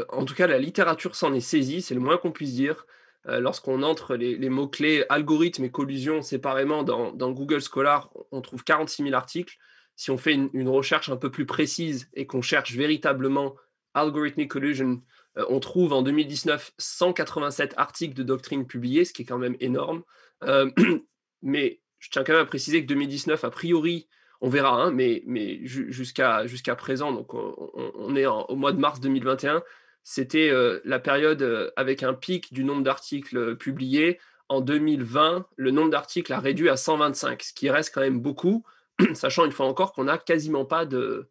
en 0.10 0.25
tout 0.25 0.33
cas, 0.33 0.48
la 0.48 0.57
littérature 0.57 1.16
s'en 1.16 1.33
est 1.33 1.39
saisie, 1.39 1.81
c'est 1.83 1.94
le 1.94 2.01
moins 2.01 2.18
qu'on 2.18 2.31
puisse 2.31 2.54
dire. 2.54 2.88
Euh, 3.27 3.39
lorsqu'on 3.39 3.81
entre 3.81 4.16
les, 4.16 4.50
mots-clés 4.50 5.04
algorithme 5.10 5.63
et 5.63 5.72
collusion 5.72 6.22
séparément 6.22 6.83
dans, 6.83 7.31
Google 7.31 7.62
Scholar, 7.62 8.12
on 8.32 8.41
trouve 8.41 8.63
46 8.63 9.03
000 9.03 9.15
articles. 9.15 9.58
Si 9.96 10.12
on 10.12 10.17
fait 10.17 10.34
une, 10.34 10.70
recherche 10.70 11.10
un 11.10 11.17
peu 11.17 11.32
plus 11.32 11.46
précise 11.46 12.10
et 12.13 12.27
qu'on 12.27 12.41
cherche 12.41 12.74
véritablement 12.74 13.55
algorithmic 13.94 14.51
collusion, 14.51 15.01
euh, 15.38 15.46
on 15.50 15.60
trouve 15.60 15.94
en 15.94 16.03
2019 16.03 16.74
187 16.77 17.74
articles 17.77 18.13
de 18.13 18.24
doctrine 18.24 18.67
publiés, 18.67 19.05
ce 19.05 19.13
qui 19.13 19.24
est 19.24 19.25
quand 19.25 19.39
même 19.39 19.55
énorme. 19.60 20.03
Euh, 20.44 20.70
mais 21.41 21.82
je 22.00 22.10
tiens 22.12 22.24
quand 22.24 22.34
même 22.34 22.44
à 22.44 22.46
préciser 22.46 22.82
que 22.82 22.88
2019, 22.88 23.44
a 23.44 23.50
priori, 23.50 24.08
on 24.41 24.50
verra, 24.50 24.84
hein, 24.84 24.91
mais, 24.91 25.24
jusqu'à 25.63 26.75
présent, 26.77 27.12
donc 27.12 27.34
on, 27.34 28.15
est 28.15 28.27
au 28.27 28.55
mois 28.55 28.74
de 28.74 28.77
mars 28.77 29.00
2021, 29.00 29.63
c'était 30.07 30.51
euh, 30.51 30.79
la 30.85 31.00
période 31.00 31.41
euh, 31.41 31.71
avec 31.75 32.03
un 32.03 32.13
pic 32.13 32.53
du 32.53 32.63
nombre 32.63 32.83
d'articles 32.83 33.38
euh, 33.38 33.55
publiés. 33.55 34.19
En 34.50 34.62
2020, 34.62 35.47
le 35.57 35.71
nombre 35.71 35.89
d'articles 35.89 36.31
a 36.31 36.39
réduit 36.39 36.69
à 36.69 36.77
125, 36.77 37.41
ce 37.41 37.53
qui 37.53 37.71
reste 37.71 37.91
quand 37.91 38.01
même 38.01 38.19
beaucoup, 38.19 38.63
sachant 39.15 39.45
une 39.45 39.51
fois 39.51 39.65
encore 39.65 39.93
qu'on 39.93 40.03
n'a 40.03 40.19
quasiment 40.19 40.63
pas 40.63 40.85
de, 40.85 41.27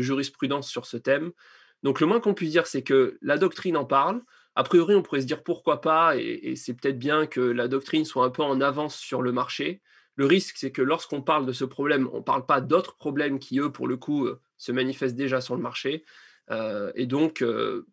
jurisprudence 0.00 0.66
sur 0.66 0.86
ce 0.86 0.96
thème. 0.96 1.32
Donc 1.82 2.00
le 2.00 2.06
moins 2.06 2.20
qu'on 2.20 2.32
puisse 2.32 2.52
dire, 2.52 2.66
c'est 2.66 2.82
que 2.82 3.18
la 3.20 3.36
doctrine 3.36 3.76
en 3.76 3.84
parle. 3.84 4.22
A 4.54 4.62
priori, 4.62 4.94
on 4.94 5.02
pourrait 5.02 5.20
se 5.20 5.26
dire 5.26 5.42
pourquoi 5.42 5.82
pas, 5.82 6.16
et, 6.16 6.56
c'est 6.56 6.72
peut-être 6.72 6.98
bien 6.98 7.26
que 7.26 7.42
la 7.42 7.68
doctrine 7.68 8.06
soit 8.06 8.24
un 8.24 8.30
peu 8.30 8.42
en 8.42 8.62
avance 8.62 8.96
sur 8.96 9.20
le 9.20 9.30
marché. 9.30 9.82
Le 10.16 10.24
risque, 10.24 10.56
c'est 10.56 10.72
que 10.72 10.80
lorsqu'on 10.80 11.20
parle 11.20 11.44
de 11.44 11.52
ce 11.52 11.66
problème, 11.66 12.08
on 12.14 12.18
ne 12.18 12.22
parle 12.22 12.46
pas 12.46 12.62
d'autres 12.62 12.96
problèmes 12.96 13.38
qui, 13.38 13.58
eux, 13.58 13.70
pour 13.70 13.88
le 13.88 13.98
coup, 13.98 14.26
se 14.56 14.72
manifestent 14.72 15.16
déjà 15.16 15.42
sur 15.42 15.54
le 15.54 15.60
marché. 15.60 16.06
Euh, 16.50 16.92
et 16.94 17.06
donc, 17.06 17.42
euh, 17.42 17.86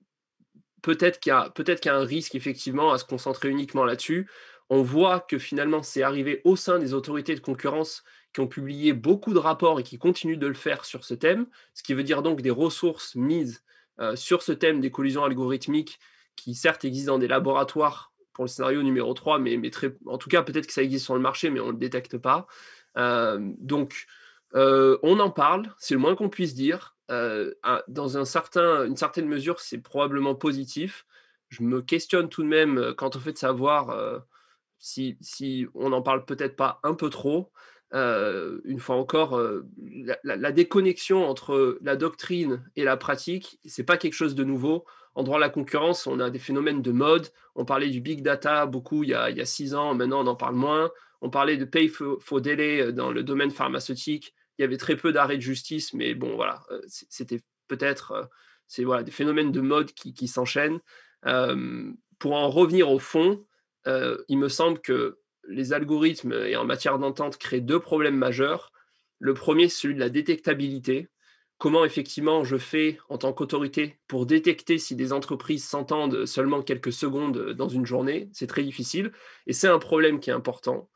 peut-être 0.82 1.20
qu'il 1.20 1.32
y, 1.32 1.34
a, 1.34 1.96
un 1.96 2.06
risque 2.06 2.36
effectivement 2.36 2.92
à 2.92 2.98
se 2.98 3.06
concentrer 3.06 3.50
uniquement 3.50 3.86
là-dessus. 3.86 4.30
On 4.70 4.82
voit 4.82 5.20
que 5.20 5.38
finalement, 5.38 5.84
c'est 5.84 6.04
arrivé 6.04 6.42
au 6.44 6.56
sein 6.56 6.80
des 6.80 6.94
autorités 6.94 7.36
de 7.36 7.42
concurrence 7.42 8.04
qui 8.34 8.40
ont 8.40 8.48
publié 8.48 8.94
beaucoup 8.94 9.34
de 9.34 9.40
rapports 9.40 9.80
et 9.80 9.84
qui 9.84 9.98
continuent 9.98 10.40
de 10.40 10.48
le 10.48 10.54
faire 10.54 10.86
sur 10.86 11.04
ce 11.04 11.14
thème, 11.14 11.48
ce 11.74 11.84
qui 11.84 11.94
veut 11.94 12.04
dire 12.04 12.22
donc 12.22 12.42
des 12.42 12.52
ressources 12.52 13.16
mises 13.16 13.64
euh, 14.00 14.16
sur 14.16 14.42
ce 14.42 14.54
thème 14.54 14.80
des 14.80 14.90
collisions 14.90 15.26
algorithmiques 15.26 16.00
qui 16.38 16.56
certes 16.56 16.86
existent 16.86 17.14
dans 17.14 17.20
des 17.20 17.28
laboratoires 17.28 18.14
pour 18.32 18.46
le 18.46 18.48
scénario 18.48 18.82
numéro 18.82 19.14
3, 19.14 19.40
mais, 19.40 19.60
en 20.06 20.18
tout 20.18 20.30
cas 20.30 20.42
peut-être 20.42 20.66
que 20.66 20.72
ça 20.72 20.82
existe 20.82 21.04
sur 21.04 21.16
le 21.16 21.20
marché, 21.20 21.50
mais 21.50 21.60
on 21.60 21.68
ne 21.68 21.72
le 21.74 21.78
détecte 21.78 22.18
pas. 22.18 22.48
donc 22.96 24.08
on 24.54 25.20
en 25.20 25.30
parle, 25.30 25.70
c'est 25.78 25.94
le 25.94 26.00
moins 26.00 26.16
qu'on 26.16 26.30
puisse 26.30 26.56
dire. 26.56 26.96
Euh, 27.12 27.54
dans 27.88 28.18
une 28.18 28.26
certaine 28.26 29.28
mesure, 29.28 29.60
c'est 29.60 29.80
probablement 29.80 30.36
positif. 30.36 31.06
Je 31.50 31.64
me 31.64 31.82
questionne 31.82 32.30
tout 32.30 32.44
de 32.44 32.48
même 32.48 32.94
quand 32.98 33.16
on 33.16 33.20
fait 33.20 33.34
de 33.34 33.38
savoir 33.38 33.90
euh, 33.90 34.20
si, 34.80 35.18
on 35.74 35.90
n'en 35.90 36.02
parle 36.02 36.26
peut-être 36.26 36.56
pas 36.56 36.80
un 36.84 36.94
peu 36.94 37.10
trop. 37.10 37.52
une 37.94 38.80
fois 38.80 38.96
encore, 38.96 39.40
la, 40.24 40.52
déconnexion 40.52 41.26
entre 41.28 41.78
la 41.82 41.98
doctrine 41.98 42.64
et 42.78 42.86
la 42.86 42.96
pratique, 42.96 43.60
c'est 43.66 43.84
pas 43.84 43.98
quelque 43.98 44.14
chose 44.14 44.36
de 44.36 44.46
nouveau. 44.46 44.86
En 45.14 45.24
droit 45.24 45.38
de 45.38 45.42
la 45.42 45.50
concurrence, 45.50 46.08
on 46.08 46.22
a 46.22 46.30
des 46.30 46.40
phénomènes 46.40 46.82
de 46.82 46.92
mode. 46.94 47.28
On 47.56 47.66
parlait 47.66 47.90
du 47.90 48.00
big 48.00 48.24
data 48.24 48.66
beaucoup 48.66 49.04
il 49.04 49.10
y 49.10 49.14
a, 49.14 49.46
six 49.46 49.76
ans, 49.76 49.94
maintenant 49.94 50.24
on 50.24 50.28
en 50.28 50.36
parle 50.36 50.56
moins. 50.56 50.90
On 51.22 51.30
parlait 51.30 51.58
de 51.58 51.66
pay 51.66 51.90
for, 51.90 52.42
delay 52.42 52.94
dans 52.94 53.12
le 53.12 53.24
domaine 53.24 53.52
pharmaceutique. 53.52 54.34
Il 54.62 54.66
y 54.66 54.66
avait 54.66 54.78
très 54.78 54.96
peu 54.96 55.12
d'arrêts 55.12 55.38
de 55.38 55.42
justice, 55.42 55.92
mais 55.96 56.14
bon, 56.14 56.36
voilà, 56.36 56.62
c'était 56.88 57.42
peut-être 57.68 58.30
c'est 58.68 58.84
voilà, 58.84 59.02
des 59.02 59.10
phénomènes 59.10 59.52
de 59.52 59.60
mode 59.60 59.92
qui, 59.92 60.28
s'enchaînent. 60.28 60.80
pour 61.24 62.34
en 62.34 62.48
revenir 62.48 62.92
au 62.92 63.00
fond, 63.00 63.44
il 63.88 64.38
me 64.38 64.50
semble 64.50 64.80
que 64.80 65.18
les 65.48 65.74
algorithmes 65.74 66.34
et 66.34 66.56
en 66.56 66.66
matière 66.66 67.00
d'entente 67.00 67.40
créent 67.40 67.60
deux 67.60 67.80
problèmes 67.80 68.18
majeurs. 68.18 68.72
Le 69.18 69.34
premier, 69.34 69.68
celui 69.68 69.96
de 69.96 70.00
la 70.00 70.10
détectabilité. 70.10 71.10
Comment 71.58 71.84
effectivement 71.84 72.44
je 72.44 72.58
fais 72.58 73.00
en 73.10 73.18
tant 73.18 73.34
qu'autorité 73.34 73.98
pour 74.08 74.28
détecter 74.28 74.78
si 74.78 74.96
des 74.96 75.12
entreprises 75.12 75.66
s'entendent 75.66 76.28
seulement 76.28 76.62
quelques 76.62 76.94
secondes 76.94 77.54
dans 77.54 77.68
une 77.68 77.88
journée? 77.88 78.30
C'est 78.32 78.46
très 78.46 78.64
difficile 78.64 79.12
et 79.48 79.54
c'est 79.54 79.68
un 79.68 79.80
problème 79.80 80.20
qui 80.20 80.30
est 80.30 80.34
important. 80.34 80.88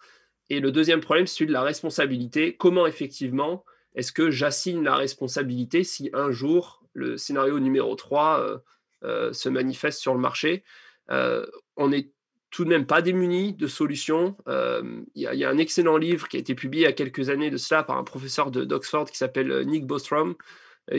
Et 0.49 0.59
le 0.59 0.71
deuxième 0.71 1.01
problème, 1.01 1.27
c'est 1.27 1.37
celui 1.37 1.47
de 1.47 1.53
la 1.53 1.63
responsabilité. 1.63 2.55
Comment 2.55 2.85
effectivement 2.85 3.65
est-ce 3.95 4.11
que 4.11 4.29
j'assigne 4.29 4.83
la 4.83 4.95
responsabilité 4.95 5.83
si 5.83 6.09
un 6.13 6.31
jour 6.31 6.83
le 6.93 7.17
scénario 7.17 7.59
numéro 7.59 7.95
3 7.95 8.39
euh, 8.39 8.57
euh, 9.03 9.33
se 9.33 9.49
manifeste 9.49 9.99
sur 9.99 10.13
le 10.13 10.19
marché? 10.19 10.63
Euh, 11.11 11.45
On 11.77 11.91
est 11.91 12.11
tout 12.51 12.65
de 12.65 12.69
même 12.69 12.85
pas 12.85 13.01
démunis 13.01 13.53
de 13.53 13.67
solutions. 13.67 14.37
Il 14.47 15.05
y, 15.15 15.43
a 15.43 15.49
un 15.49 15.57
excellent 15.57 15.97
livre 15.97 16.29
qui 16.29 16.37
a 16.37 16.39
été 16.39 16.55
publié 16.55 16.83
il 16.83 16.85
y 16.85 16.89
a 16.89 16.93
quelques 16.93 17.29
années 17.29 17.49
de 17.49 17.57
cela 17.57 17.83
par 17.83 17.97
un 17.97 18.05
professeur 18.05 18.49
d'Oxford 18.49 19.11
qui 19.11 19.17
s'appelle 19.17 19.65
Nick 19.65 19.85
Bostrom, 19.85 20.35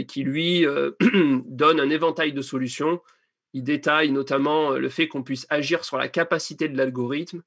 qui 0.07 0.23
lui 0.23 0.67
donne 1.47 1.81
un 1.81 1.89
éventail 1.89 2.35
de 2.35 2.43
solutions. 2.43 3.01
Il 3.55 3.63
détaille 3.63 4.11
notamment 4.13 4.73
le 4.73 4.89
fait 4.91 5.09
qu'on 5.09 5.23
puisse 5.23 5.47
agir 5.49 5.83
sur 5.87 5.97
la 5.97 6.09
capacité 6.09 6.69
de 6.69 6.77
l'algorithme. 6.77 7.43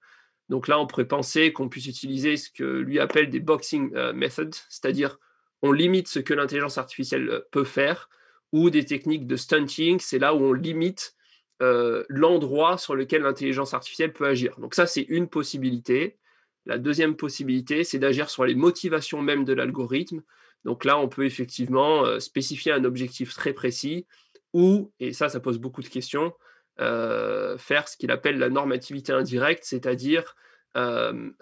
Donc 0.50 0.68
là, 0.68 0.79
on 0.79 0.88
pourrait 0.88 1.08
penser 1.08 1.53
qu'on 1.53 1.70
puisse 1.70 1.86
utiliser 1.86 2.36
ce 2.36 2.50
que 2.50 2.63
lui 2.63 3.00
appelle 3.00 3.29
des 3.29 3.39
boxing 3.39 3.91
methods, 4.13 4.58
c'est-à-dire 4.68 5.20
on 5.62 5.72
limite 5.72 6.08
ce 6.08 6.20
que 6.20 6.34
l'intelligence 6.34 6.77
artificielle 6.77 7.44
peut 7.51 7.63
faire, 7.63 8.10
ou 8.51 8.70
des 8.70 8.86
techniques 8.86 9.27
de 9.27 9.36
stunting, 9.36 10.00
c'est 10.00 10.20
là 10.20 10.34
où 10.34 10.39
on 10.39 10.53
limite 10.53 11.15
euh, 11.62 12.03
l'endroit 12.10 12.77
sur 12.77 12.96
lequel 12.96 13.22
l'intelligence 13.24 13.74
artificielle 13.74 14.13
peut 14.13 14.25
agir. 14.25 14.58
Donc 14.60 14.74
ça, 14.74 14.88
c'est 14.88 15.01
une 15.01 15.27
possibilité. 15.27 16.18
La 16.65 16.77
deuxième 16.77 17.15
possibilité, 17.15 17.84
c'est 17.84 18.00
d'agir 18.00 18.29
sur 18.29 18.46
les 18.46 18.56
motivations 18.56 19.22
même 19.22 19.46
de 19.46 19.53
l'algorithme. 19.53 20.22
Donc 20.65 20.86
là, 20.86 20.98
on 20.98 21.08
peut 21.08 21.25
effectivement 21.25 22.06
euh, 22.06 22.20
spécifier 22.20 22.72
un 22.72 22.84
objectif 22.84 23.34
très 23.34 23.53
précis 23.53 24.08
ou, 24.53 24.91
et 25.00 25.13
ça, 25.13 25.29
ça 25.29 25.39
pose 25.39 25.60
beaucoup 25.60 25.82
de 25.82 25.88
questions, 25.88 26.27
euh, 26.27 26.32
faire 26.80 27.88
ce 27.88 27.98
qu'il 27.98 28.12
appelle 28.12 28.38
la 28.38 28.50
normativité 28.50 29.12
indirecte, 29.12 29.64
c'est-à-dire 29.64 30.36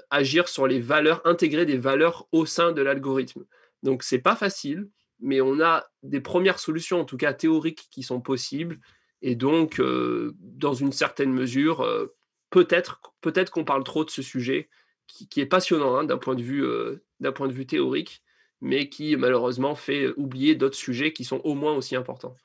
agir 0.10 0.48
sur 0.48 0.68
les 0.68 0.80
valeurs, 0.80 1.22
intégrer 1.26 1.66
des 1.66 1.78
valeurs 1.78 2.28
au 2.32 2.46
sein 2.46 2.72
de 2.72 2.82
l'algorithme. 2.82 3.46
Donc 3.84 4.04
c'est 4.04 4.20
pas 4.20 4.36
facile, 4.36 4.90
mais 5.20 5.42
on 5.42 5.62
a 5.62 5.86
des 6.04 6.22
premières 6.22 6.60
solutions, 6.60 7.02
en 7.02 7.06
tout 7.06 7.18
cas 7.18 7.34
théoriques, 7.34 7.88
qui 7.92 8.04
sont 8.04 8.20
possibles 8.22 8.80
et 9.22 9.36
donc, 9.36 9.80
euh, 9.80 10.36
dans 10.40 10.74
une 10.74 10.92
certaine 10.92 11.34
mesure, 11.34 11.82
euh, 11.82 12.16
peut-être 12.50 13.02
peut 13.22 13.34
qu'on 13.52 13.66
parle 13.66 13.84
trop 13.84 14.06
de 14.06 14.10
ce 14.10 14.22
sujet, 14.22 14.70
qui, 15.08 15.40
est 15.40 15.46
passionnant 15.46 15.96
hein, 15.98 16.04
d'un 16.04 16.18
point, 16.18 16.36
euh, 16.38 17.02
point 17.34 17.48
de 17.48 17.54
vue 17.54 17.66
théorique, 17.66 18.24
mais 18.62 18.90
qui 18.90 19.16
malheureusement 19.16 19.76
fait 19.76 20.10
oublier 20.18 20.56
d'autres 20.56 20.76
sujets 20.76 21.14
qui 21.14 21.24
sont 21.24 21.42
au 21.44 21.56
moins 21.56 21.74
aussi 21.74 21.96
importants. 21.96 22.36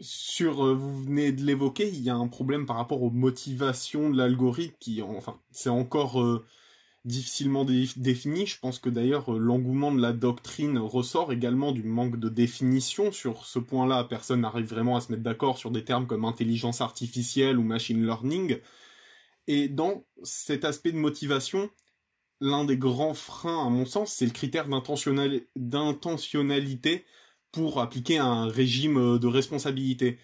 Sur, 0.00 0.74
vous 0.74 1.04
venez 1.04 1.32
de 1.32 1.44
l'évoquer, 1.44 1.88
il 1.88 2.00
y 2.00 2.10
a 2.10 2.14
un 2.14 2.28
problème 2.28 2.66
par 2.66 2.76
rapport 2.76 3.02
aux 3.02 3.10
motivations 3.10 4.10
de 4.10 4.16
l'algorithme 4.16 4.76
qui, 4.80 5.02
enfin, 5.02 5.38
c'est 5.50 5.68
encore 5.68 6.44
difficilement 7.04 7.64
défini. 7.64 8.46
Je 8.46 8.58
pense 8.58 8.78
que 8.78 8.90
d'ailleurs 8.90 9.34
euh, 9.34 9.38
l'engouement 9.38 9.92
de 9.92 10.00
la 10.00 10.12
doctrine 10.12 10.78
ressort 10.78 11.32
également 11.32 11.72
du 11.72 11.82
manque 11.82 12.18
de 12.18 12.28
définition 12.28 13.12
sur 13.12 13.46
ce 13.46 13.58
point-là. 13.58 14.04
Personne 14.04 14.42
n'arrive 14.42 14.68
vraiment 14.68 14.96
à 14.96 15.00
se 15.00 15.10
mettre 15.10 15.22
d'accord 15.22 15.58
sur 15.58 15.70
des 15.70 15.84
termes 15.84 16.06
comme 16.06 16.24
intelligence 16.24 16.80
artificielle 16.80 17.58
ou 17.58 17.62
machine 17.62 18.04
learning. 18.04 18.58
Et 19.46 19.68
dans 19.68 20.04
cet 20.22 20.64
aspect 20.64 20.92
de 20.92 20.98
motivation, 20.98 21.70
l'un 22.40 22.64
des 22.64 22.76
grands 22.76 23.14
freins, 23.14 23.66
à 23.66 23.70
mon 23.70 23.86
sens, 23.86 24.12
c'est 24.12 24.26
le 24.26 24.32
critère 24.32 24.68
d'intentionnalité 24.68 27.04
pour 27.52 27.80
appliquer 27.80 28.18
un 28.18 28.48
régime 28.48 28.98
euh, 28.98 29.18
de 29.18 29.26
responsabilité. 29.26 30.18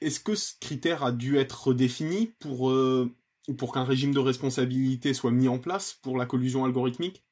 Est-ce 0.00 0.20
que 0.20 0.34
ce 0.34 0.54
critère 0.60 1.04
a 1.04 1.12
dû 1.12 1.38
être 1.38 1.68
redéfini 1.68 2.34
pour 2.40 2.70
euh, 2.70 3.10
pour 3.58 3.72
qu'un 3.72 3.84
régime 3.84 4.14
de 4.14 4.20
responsabilité 4.20 5.14
soit 5.14 5.30
mis 5.30 5.48
en 5.48 5.58
place 5.58 5.94
pour 5.94 6.16
la 6.16 6.26
collusion 6.26 6.64
algorithmique? 6.64 7.24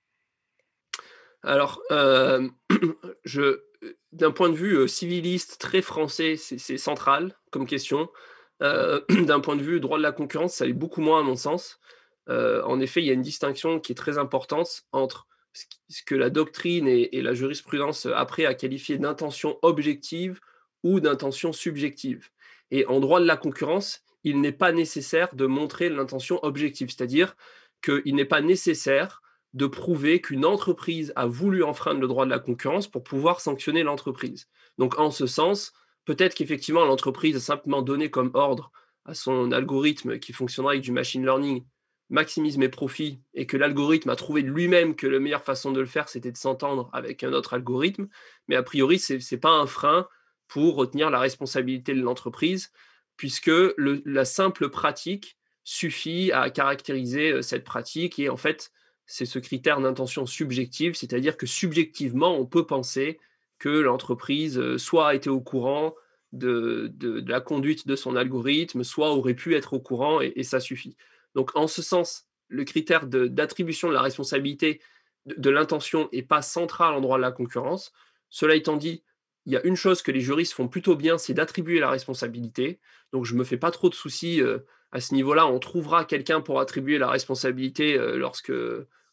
Alors, 1.43 1.81
euh, 1.91 2.49
d'un 4.13 4.31
point 4.31 4.51
de 4.51 4.55
vue 4.55 4.89
civiliste 4.89 5.59
très 5.59 5.83
français, 5.83 6.37
c'est 6.37 6.79
central 6.79 7.37
comme 7.51 7.67
question. 7.67 8.09
D'un 8.61 9.41
point 9.41 9.57
de 9.57 9.63
vue 9.63 9.81
droit 9.81 9.97
de 9.97 10.03
la 10.03 10.13
concurrence, 10.13 10.57
ça 10.57 10.67
l'est 10.67 10.75
beaucoup 10.75 11.01
moins 11.01 11.21
à 11.21 11.23
mon 11.23 11.35
sens. 11.35 11.81
en 12.29 12.79
effet, 12.79 13.01
il 13.01 13.07
y 13.07 13.11
a 13.11 13.15
une 13.15 13.23
distinction 13.23 13.81
qui 13.81 13.93
est 13.93 13.95
très 13.95 14.19
importante 14.19 14.83
entre 14.93 15.27
ce 15.53 16.03
que 16.05 16.15
la 16.15 16.31
doctrine 16.31 16.87
et, 16.87 17.23
la 17.23 17.35
jurisprudence 17.35 18.07
après 18.07 18.47
a 18.47 18.55
qualifié 18.55 18.99
d'intention 18.99 19.59
objective 19.63 20.41
ou 20.83 21.01
d'intention 21.01 21.53
subjective. 21.53 22.29
Et 22.71 22.87
en 22.87 23.01
droit 23.01 23.21
de 23.21 23.27
la 23.27 23.37
concurrence, 23.37 24.03
il 24.23 24.41
n'est 24.41 24.53
pas 24.53 24.73
nécessaire 24.73 25.35
de 25.35 25.47
montrer 25.47 25.89
l'intention 25.89 26.39
objective, 26.45 26.89
c'est-à-dire 26.89 27.37
qu'il 27.83 28.15
n'est 28.15 28.25
pas 28.25 28.41
nécessaire 28.41 29.23
de 29.55 29.67
prouver 29.67 30.21
qu'une 30.21 30.45
entreprise 30.45 31.13
a 31.17 31.27
voulu 31.27 31.65
enfreindre 31.65 32.01
le 32.01 32.07
droit 32.07 32.25
de 32.25 32.31
la 32.31 32.39
concurrence 32.39 32.87
pour 32.87 33.03
pouvoir 33.03 33.41
sanctionner 33.41 33.83
l'entreprise. 33.83 34.49
Donc 34.79 34.99
en 34.99 35.11
ce 35.11 35.27
sens, 35.27 35.73
peut-être 36.05 36.35
qu'effectivement 36.35 36.85
l'entreprise 36.85 37.37
a 37.37 37.41
simplement 37.41 37.83
donné 37.83 38.11
comme 38.11 38.31
ordre 38.35 38.71
à 39.05 39.15
son 39.15 39.51
algorithme 39.51 40.19
qui 40.19 40.33
fonctionnera 40.33 40.73
avec 40.73 40.85
du 40.85 40.93
machine 40.93 41.25
learning 41.25 41.65
maximise 42.11 42.59
mes 42.59 42.69
profits 42.69 43.21
et 43.35 43.47
que 43.47 43.57
l'algorithme 43.57 44.11
a 44.11 44.17
trouvé 44.17 44.43
lui-même 44.43 44.95
que 44.97 45.07
la 45.07 45.21
meilleure 45.21 45.45
façon 45.45 45.73
de 45.73 45.81
le 45.81 45.87
faire, 45.87 46.09
c'était 46.09 46.33
de 46.33 46.37
s'entendre 46.37 46.91
avec 46.93 47.25
un 47.25 47.33
autre 47.33 47.55
algorithme. 47.55 48.09
Mais 48.49 48.57
a 48.57 48.63
priori, 48.63 48.99
ce 48.99 49.15
n'est 49.15 49.41
pas 49.41 49.51
un 49.51 49.67
frein 49.67 50.09
pour 50.49 50.75
retenir 50.75 51.11
la 51.11 51.21
responsabilité 51.21 51.95
de 51.95 52.03
l'entreprise 52.03 52.73
puisque 53.17 53.53
la 53.77 54.25
simple 54.25 54.71
pratique 54.71 55.37
suffit 55.63 56.33
à 56.33 56.49
caractériser 56.49 57.33
euh, 57.33 57.43
cette 57.43 57.65
pratique 57.65 58.19
et 58.19 58.31
en 58.31 58.39
fait, 58.39 58.73
c'est 59.05 59.27
ce 59.27 59.39
critère 59.39 59.79
d'intention 59.81 60.25
subjective, 60.25 60.95
c'est-à-dire 60.95 61.37
que 61.37 61.45
subjectivement, 61.45 62.39
on 62.39 62.47
peut 62.47 62.67
penser 62.67 63.21
que 63.59 63.69
l'entreprise 63.69 64.59
euh, 64.59 64.79
soit 64.79 65.09
a 65.09 65.15
été 65.15 65.29
au 65.29 65.41
courant 65.41 65.95
de, 66.33 66.95
la 67.27 67.41
conduite 67.41 67.87
de 67.87 67.95
son 67.95 68.17
algorithme, 68.17 68.85
soit 68.85 69.11
aurait 69.11 69.35
pu 69.35 69.55
être 69.55 69.75
au 69.75 69.81
courant 69.81 70.21
et, 70.21 70.43
ça 70.43 70.59
suffit. 70.59 70.97
Donc 71.35 71.51
en 71.55 71.67
ce 71.67 71.83
sens, 71.83 72.29
le 72.49 72.65
critère 72.65 73.07
d'attribution 73.07 73.89
de, 73.89 73.95
la 73.95 74.03
responsabilité 74.03 74.81
de, 75.27 75.51
l'intention 75.51 76.09
n'est 76.13 76.23
pas 76.23 76.43
central 76.43 76.95
en 76.95 77.01
droit 77.01 77.17
de 77.17 77.23
la 77.23 77.33
concurrence. 77.33 77.93
Cela 78.29 78.55
étant 78.55 78.77
dit, 78.77 79.03
il 79.47 79.53
y 79.53 79.57
a 79.57 79.65
une 79.65 79.77
chose 79.77 80.03
que 80.03 80.11
les 80.11 80.21
juristes 80.21 80.53
font 80.53 80.69
plutôt 80.69 80.97
bien, 80.97 81.19
c'est 81.19 81.35
d'attribuer 81.35 81.81
la 81.81 81.91
responsabilité. 81.91 82.81
Donc 83.13 83.25
je 83.25 83.35
ne 83.35 83.39
me 83.39 83.45
fais 83.45 83.57
pas 83.57 83.71
trop 83.71 83.89
de 83.89 83.95
soucis 83.95 84.43
euh, 84.43 84.59
à 84.93 85.01
ce 85.01 85.15
niveau-là. 85.15 85.47
On 85.47 85.59
trouvera 85.59 86.05
quelqu'un 86.05 86.41
pour 86.41 86.61
attribuer 86.61 86.99
la 86.99 87.09
responsabilité 87.09 87.99
euh, 87.99 88.17
lorsque 88.17 88.53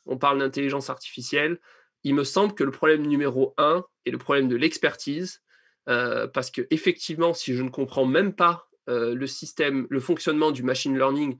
on 0.05 0.17
parle 0.17 0.39
d'intelligence 0.39 0.89
artificielle. 0.89 1.59
Il 2.03 2.15
me 2.15 2.23
semble 2.23 2.53
que 2.53 2.63
le 2.63 2.71
problème 2.71 3.03
numéro 3.03 3.53
un 3.57 3.85
est 4.05 4.11
le 4.11 4.17
problème 4.17 4.47
de 4.47 4.55
l'expertise, 4.55 5.41
euh, 5.89 6.27
parce 6.27 6.51
que 6.51 6.67
effectivement, 6.69 7.33
si 7.33 7.53
je 7.55 7.63
ne 7.63 7.69
comprends 7.69 8.05
même 8.05 8.33
pas 8.33 8.63
le 8.89 9.27
système, 9.27 9.85
le 9.89 9.99
fonctionnement 9.99 10.51
du 10.51 10.63
machine 10.63 10.97
learning, 10.97 11.37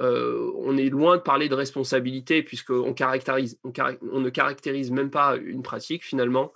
on 0.00 0.76
est 0.76 0.88
loin 0.88 1.18
de 1.18 1.22
parler 1.22 1.48
de 1.48 1.54
responsabilité 1.54 2.42
puisqu'on 2.42 2.82
on 2.82 4.20
ne 4.20 4.30
caractérise 4.30 4.90
même 4.90 5.10
pas 5.10 5.36
une 5.36 5.62
pratique 5.62 6.04
finalement. 6.04 6.52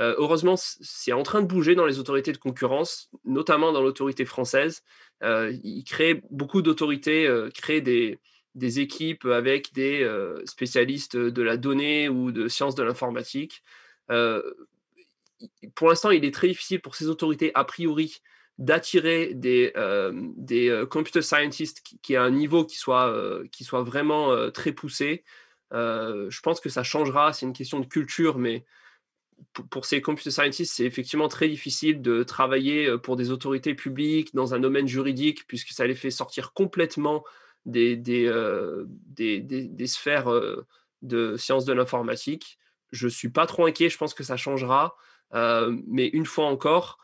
Euh, 0.00 0.14
heureusement, 0.16 0.54
c'est 0.56 1.12
en 1.12 1.22
train 1.22 1.42
de 1.42 1.46
bouger 1.46 1.74
dans 1.74 1.84
les 1.84 1.98
autorités 1.98 2.32
de 2.32 2.38
concurrence, 2.38 3.10
notamment 3.24 3.72
dans 3.72 3.82
l'autorité 3.82 4.24
française. 4.24 4.82
Euh, 5.22 5.52
ils 5.62 5.84
créent 5.84 6.22
beaucoup 6.30 6.62
d'autorités, 6.62 7.26
euh, 7.26 7.50
créent 7.50 7.82
des, 7.82 8.18
des, 8.54 8.80
équipes 8.80 9.26
avec 9.26 9.74
des 9.74 10.08
spécialistes 10.46 11.16
de 11.16 11.42
la 11.42 11.56
donnée 11.58 12.08
ou 12.08 12.32
de 12.32 12.48
sciences 12.48 12.74
de 12.74 12.82
l'informatique. 12.82 13.62
pour 15.74 15.88
l'instant, 15.88 16.10
il 16.10 16.24
est 16.24 16.34
très 16.34 16.48
difficile 16.48 16.80
pour 16.80 16.94
ces 16.94 17.08
autorités, 17.08 17.50
a 17.54 17.64
priori, 17.64 18.22
d'attirer 18.60 19.32
des, 19.34 19.72
des 20.36 20.84
computer 20.90 21.22
scientists 21.22 21.80
qui, 21.80 21.98
qui, 21.98 22.14
a 22.14 22.22
un 22.22 22.30
niveau 22.30 22.64
qui 22.64 22.76
soit, 22.76 23.12
qui 23.50 23.64
soit 23.64 23.82
vraiment 23.82 24.50
très 24.52 24.72
poussé. 24.72 25.24
je 25.72 26.40
pense 26.40 26.60
que 26.60 26.68
ça 26.68 26.84
changera, 26.84 27.32
c'est 27.32 27.46
une 27.46 27.54
question 27.54 27.80
de 27.80 27.86
culture, 27.86 28.38
mais 28.38 28.64
pour, 29.70 29.86
ces 29.86 30.02
computer 30.02 30.30
scientists, 30.30 30.74
c'est 30.74 30.84
effectivement 30.84 31.28
très 31.28 31.48
difficile 31.48 32.02
de 32.02 32.22
travailler 32.22 32.98
pour 32.98 33.16
des 33.16 33.30
autorités 33.30 33.74
publiques 33.74 34.34
dans 34.34 34.54
un 34.54 34.60
domaine 34.60 34.86
juridique, 34.86 35.46
puisque 35.46 35.70
ça 35.70 35.86
les 35.86 35.94
fait 35.94 36.10
sortir 36.10 36.52
complètement 36.52 37.24
des, 37.64 37.96
des, 37.96 38.30
des, 39.16 39.86
sphères 39.86 40.30
de 41.00 41.36
sciences 41.38 41.64
de 41.64 41.72
l'informatique. 41.72 42.58
Je 42.92 43.06
ne 43.06 43.10
suis 43.10 43.30
pas 43.30 43.46
trop 43.46 43.64
inquiet, 43.64 43.88
je 43.88 43.96
pense 43.96 44.12
que 44.12 44.22
ça 44.22 44.36
changera. 44.36 44.96
mais 45.32 46.08
une 46.08 46.26
fois 46.26 46.46
encore, 46.46 46.98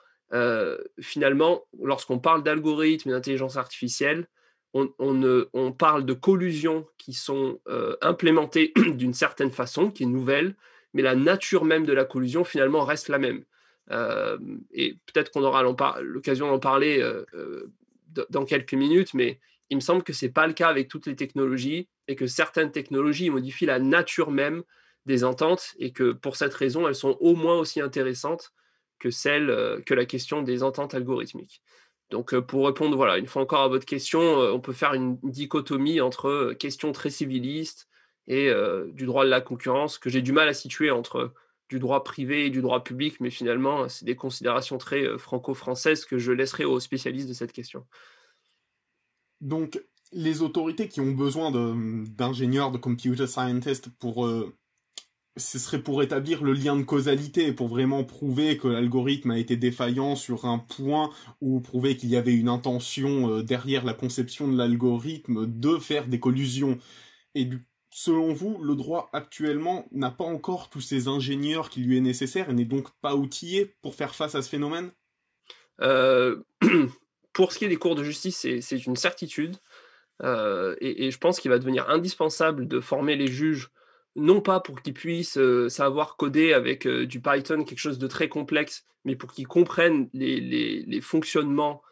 finalement, 1.01 1.63
lorsqu'on 1.81 2.19
parle 2.19 2.43
d'algorithmes 2.43 3.11
et 3.11 3.13
d'intelligence 3.13 3.57
artificielle, 3.57 4.27
on, 4.75 5.73
parle 5.73 6.05
de 6.05 6.13
collusions 6.13 6.87
qui 6.99 7.15
sont 7.15 7.61
implémentées 8.03 8.73
d'une 8.95 9.15
certaine 9.15 9.51
façon, 9.51 9.91
qui 9.91 10.03
est 10.03 10.07
nouvelle, 10.07 10.55
mais 10.93 11.03
la 11.03 11.15
nature 11.15 11.65
même 11.65 11.87
de 11.87 11.93
la 11.93 12.05
collusion 12.05 12.45
finalement 12.45 12.85
reste 12.85 13.09
la 13.09 13.19
même. 13.19 13.45
et 14.73 14.99
peut-être 15.07 15.31
qu'on 15.31 15.45
aura 15.45 15.63
l'occasion 16.03 16.49
d'en 16.49 16.59
parler 16.59 17.03
dans 18.31 18.45
quelques 18.45 18.75
minutes, 18.75 19.15
mais 19.15 19.39
il 19.71 19.77
me 19.77 19.81
semble 19.81 20.03
que 20.03 20.13
ce 20.13 20.27
n'est 20.27 20.33
pas 20.33 20.47
le 20.47 20.53
cas 20.53 20.69
avec 20.69 20.89
toutes 20.89 21.07
les 21.07 21.17
technologies 21.17 21.89
et 22.09 22.17
que 22.17 22.27
certaines 22.27 22.71
technologies 22.71 23.31
modifient 23.31 23.67
la 23.67 23.79
nature 23.79 24.31
même 24.31 24.63
des 25.07 25.25
ententes 25.25 25.75
et 25.79 25.93
que 25.93 26.13
pour 26.13 26.37
cette 26.37 26.55
raison, 26.55 26.87
elles 26.87 26.95
sont 26.95 27.17
au 27.21 27.35
moins 27.35 27.59
aussi 27.59 27.81
intéressantes 27.81 28.53
que 28.99 29.11
celle 29.11 29.51
euh, 29.51 29.81
que 29.81 29.95
la 29.95 30.07
question 30.07 30.43
des 30.43 30.63
ententes 30.63 30.95
algorithmiques. 30.95 31.63
Donc 32.11 32.35
euh, 32.35 32.41
pour 32.41 32.67
répondre 32.67 32.97
voilà, 32.97 33.19
une 33.19 33.27
fois 33.27 33.43
encore 33.43 33.63
à 33.63 33.69
votre 33.69 33.87
question, 33.87 34.21
euh, 34.21 34.53
on 34.53 34.61
peut 34.61 34.73
faire 34.73 34.95
une 34.95 35.19
dichotomie 35.23 36.01
entre 36.01 36.55
questions 36.59 36.93
très 36.93 37.11
civilistes 37.11 37.89
et 38.29 38.51
du 38.89 39.07
droit 39.07 39.25
de 39.25 39.31
la 39.31 39.41
concurrence 39.41 39.99
que 39.99 40.11
j'ai 40.11 40.21
du 40.21 40.33
mal 40.33 40.49
à 40.49 40.53
situer 40.53 40.91
entre 40.91 41.33
du 41.69 41.79
droit 41.79 42.03
privé 42.03 42.47
et 42.47 42.51
du 42.51 42.61
droit 42.61 42.83
public, 42.83 43.21
mais 43.21 43.31
finalement, 43.31 43.89
c'est 43.89 44.05
des 44.05 44.17
considérations 44.17 44.79
très 44.79 45.17
franco-françaises 45.17 46.05
que 46.05 46.19
je 46.19 46.33
laisserai 46.33 46.65
aux 46.65 46.81
spécialistes 46.81 47.29
de 47.29 47.35
cette 47.35 47.53
question. 47.53 47.87
Donc, 49.41 49.81
les 50.11 50.43
autorités 50.43 50.89
qui 50.89 51.01
ont 51.01 51.13
besoin 51.13 51.53
d'ingénieurs, 51.53 52.73
de, 52.73 52.79
computer 52.79 53.29
scientists 53.29 53.91
pour... 54.01 54.29
ce 55.37 55.59
serait 55.59 55.83
pour 55.83 56.03
établir 56.03 56.43
le 56.43 56.53
lien 56.53 56.77
de 56.77 56.83
causalité, 56.83 57.53
pour 57.53 57.69
vraiment 57.69 58.05
prouver 58.05 58.57
que 58.57 58.69
l'algorithme 58.69 59.33
a 59.33 59.39
été 59.39 59.57
défaillant 59.57 60.17
sur 60.17 60.45
un 60.45 60.59
point, 60.59 61.11
ou 61.41 61.61
prouver 61.61 61.97
qu'il 61.97 62.09
y 62.09 62.17
avait 62.17 62.35
une 62.35 62.49
intention 62.49 63.31
euh, 63.31 63.43
derrière 63.43 63.85
la 63.85 63.95
conception 63.95 64.49
de 64.49 64.57
l'algorithme 64.57 65.47
de 65.47 65.79
faire 65.79 66.07
des 66.07 66.21
collusions. 66.21 66.79
Et 67.35 67.49
selon 67.91 68.33
vous, 68.33 68.63
le 68.63 68.75
droit 68.75 69.11
actuellement 69.13 69.87
n'a 69.93 70.11
pas 70.11 70.25
encore 70.25 70.71
tous 70.71 70.81
ces 70.81 71.09
ingénieurs 71.09 71.71
qui 71.71 71.81
lui 71.81 71.99
est 71.99 72.03
nécessaire 72.03 72.51
et 72.51 72.55
n'est 72.55 72.65
donc 72.65 72.89
pas 73.01 73.15
outillé 73.15 73.77
pour 73.83 73.95
faire 73.95 74.15
face 74.15 74.35
à 74.35 74.43
ce 74.43 74.49
phénomène? 74.49 74.91
Euh, 75.81 76.43
Pour 77.37 77.53
ce 77.53 77.59
qui 77.59 77.67
est 77.67 77.69
des 77.69 77.77
cours 77.77 77.95
de 77.95 78.03
justice, 78.03 78.47
c'est 78.61 78.87
une 78.87 78.97
certitude. 78.97 79.57
Euh, 80.23 80.75
et, 80.81 81.11
je 81.11 81.19
pense 81.19 81.39
qu'il 81.39 81.51
va 81.51 81.59
devenir 81.59 81.87
indispensable 81.91 82.67
de 82.67 82.81
former 82.81 83.15
les 83.15 83.27
juges, 83.27 83.71
non 84.17 84.41
pas 84.41 84.61
pour 84.61 84.83
qu'ils 84.83 84.95
puissent 84.95 85.39
savoir 85.69 86.17
coder 86.17 86.53
avec 86.53 86.89
du 86.89 87.21
Python, 87.21 87.65
quelque 87.65 87.79
chose 87.79 87.99
de 87.99 88.07
très 88.07 88.29
complexe, 88.29 88.85
mais 89.05 89.15
pour 89.15 89.33
qu'ils 89.33 89.47
comprennent 89.47 90.09
les, 90.13 91.01
fonctionnements 91.03 91.83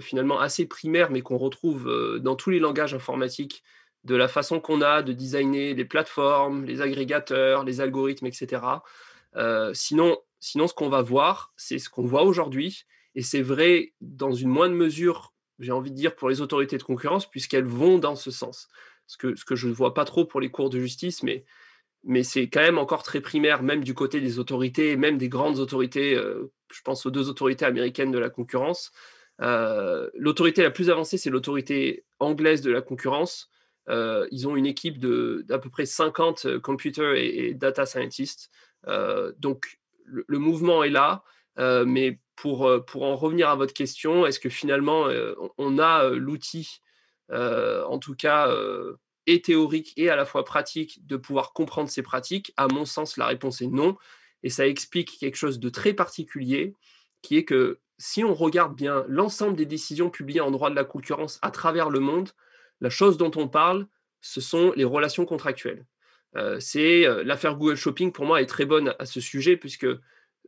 finalement 0.00 0.40
assez 0.40 0.66
primaires, 0.66 1.10
mais 1.10 1.22
qu'on 1.22 1.38
retrouve 1.38 2.18
dans 2.20 2.34
tous 2.34 2.50
les 2.50 2.58
langages 2.58 2.92
informatiques, 2.92 3.62
de 4.04 4.16
la 4.16 4.28
façon 4.28 4.60
qu'on 4.60 4.82
a 4.82 5.02
de 5.02 5.12
designer 5.12 5.74
les 5.74 5.84
plateformes, 5.84 6.64
les 6.64 6.80
agrégateurs, 6.80 7.64
les 7.64 7.80
algorithmes, 7.80 8.26
etc. 8.26 8.62
sinon, 9.72 10.18
sinon, 10.40 10.66
ce 10.66 10.74
qu'on 10.74 10.88
va 10.88 11.02
voir, 11.02 11.52
c'est 11.56 11.78
ce 11.78 11.88
qu'on 11.88 12.06
voit 12.06 12.24
aujourd'hui, 12.24 12.84
et 13.14 13.22
c'est 13.22 13.42
vrai 13.42 13.92
dans 14.00 14.32
une 14.32 14.48
moindre 14.48 14.74
mesure, 14.74 15.34
j'ai 15.58 15.72
envie 15.72 15.90
de 15.90 15.96
dire, 15.96 16.16
pour 16.16 16.28
les 16.28 16.40
autorités 16.40 16.78
de 16.78 16.82
concurrence, 16.82 17.30
puisqu'elles 17.30 17.66
vont 17.66 17.98
dans 17.98 18.16
ce 18.16 18.30
sens. 18.30 18.68
Ce 19.06 19.16
que, 19.16 19.34
ce 19.34 19.44
que 19.44 19.56
je 19.56 19.68
ne 19.68 19.72
vois 19.72 19.94
pas 19.94 20.04
trop 20.04 20.24
pour 20.24 20.40
les 20.40 20.50
cours 20.50 20.70
de 20.70 20.78
justice, 20.78 21.22
mais, 21.22 21.44
mais 22.04 22.22
c'est 22.22 22.48
quand 22.48 22.60
même 22.60 22.78
encore 22.78 23.02
très 23.02 23.20
primaire, 23.20 23.62
même 23.62 23.84
du 23.84 23.94
côté 23.94 24.20
des 24.20 24.38
autorités, 24.38 24.96
même 24.96 25.18
des 25.18 25.28
grandes 25.28 25.58
autorités. 25.58 26.14
Euh, 26.14 26.52
je 26.72 26.80
pense 26.82 27.04
aux 27.06 27.10
deux 27.10 27.28
autorités 27.28 27.64
américaines 27.64 28.10
de 28.10 28.18
la 28.18 28.30
concurrence. 28.30 28.92
Euh, 29.42 30.08
l'autorité 30.14 30.62
la 30.62 30.70
plus 30.70 30.90
avancée, 30.90 31.18
c'est 31.18 31.30
l'autorité 31.30 32.04
anglaise 32.18 32.62
de 32.62 32.70
la 32.70 32.82
concurrence. 32.82 33.50
Euh, 33.88 34.26
ils 34.30 34.46
ont 34.46 34.56
une 34.56 34.66
équipe 34.66 34.98
d'à 34.98 35.58
peu 35.58 35.70
près 35.70 35.86
50 35.86 36.58
computer 36.58 37.48
et, 37.48 37.54
data 37.54 37.86
scientists. 37.86 38.50
donc, 39.38 39.78
le, 40.04 40.24
le, 40.26 40.38
mouvement 40.38 40.82
est 40.82 40.90
là, 40.90 41.22
mais 41.56 42.18
euh, 42.46 42.80
pour, 42.80 43.02
en 43.02 43.16
revenir 43.16 43.48
à 43.48 43.56
votre 43.56 43.74
question, 43.74 44.26
est-ce 44.26 44.40
que 44.40 44.48
finalement 44.48 45.08
on 45.58 45.78
a 45.78 46.08
l'outil, 46.10 46.80
en 47.30 47.98
tout 47.98 48.14
cas 48.14 48.48
théorique 49.38 49.92
et 49.96 50.10
à 50.10 50.16
la 50.16 50.24
fois 50.24 50.44
pratique, 50.44 51.06
de 51.06 51.16
pouvoir 51.16 51.52
comprendre 51.52 51.88
ces 51.88 52.02
pratiques 52.02 52.52
À 52.56 52.68
mon 52.68 52.84
sens, 52.84 53.16
la 53.16 53.26
réponse 53.26 53.60
est 53.60 53.68
non. 53.68 53.96
Et 54.42 54.50
ça 54.50 54.66
explique 54.66 55.18
quelque 55.18 55.36
chose 55.36 55.60
de 55.60 55.68
très 55.68 55.92
particulier, 55.92 56.74
qui 57.22 57.36
est 57.36 57.44
que 57.44 57.78
si 57.98 58.24
on 58.24 58.34
regarde 58.34 58.74
bien 58.74 59.04
l'ensemble 59.08 59.56
des 59.56 59.66
décisions 59.66 60.10
publiées 60.10 60.40
en 60.40 60.50
droit 60.50 60.70
de 60.70 60.74
la 60.74 60.84
concurrence 60.84 61.38
à 61.42 61.50
travers 61.50 61.90
le 61.90 62.00
monde, 62.00 62.30
la 62.80 62.90
chose 62.90 63.18
dont 63.18 63.30
on 63.36 63.48
parle, 63.48 63.86
ce 64.22 64.40
sont 64.40 64.72
les 64.74 64.84
relations 64.84 65.26
contractuelles. 65.26 65.86
c'est 66.60 67.04
l'affaire 67.24 67.56
Google 67.56 67.76
Shopping 67.76 68.12
pour 68.12 68.24
moi 68.24 68.40
est 68.40 68.46
très 68.46 68.64
bonne 68.64 68.94
à 68.98 69.04
ce 69.04 69.20
sujet 69.20 69.58
puisque 69.58 69.86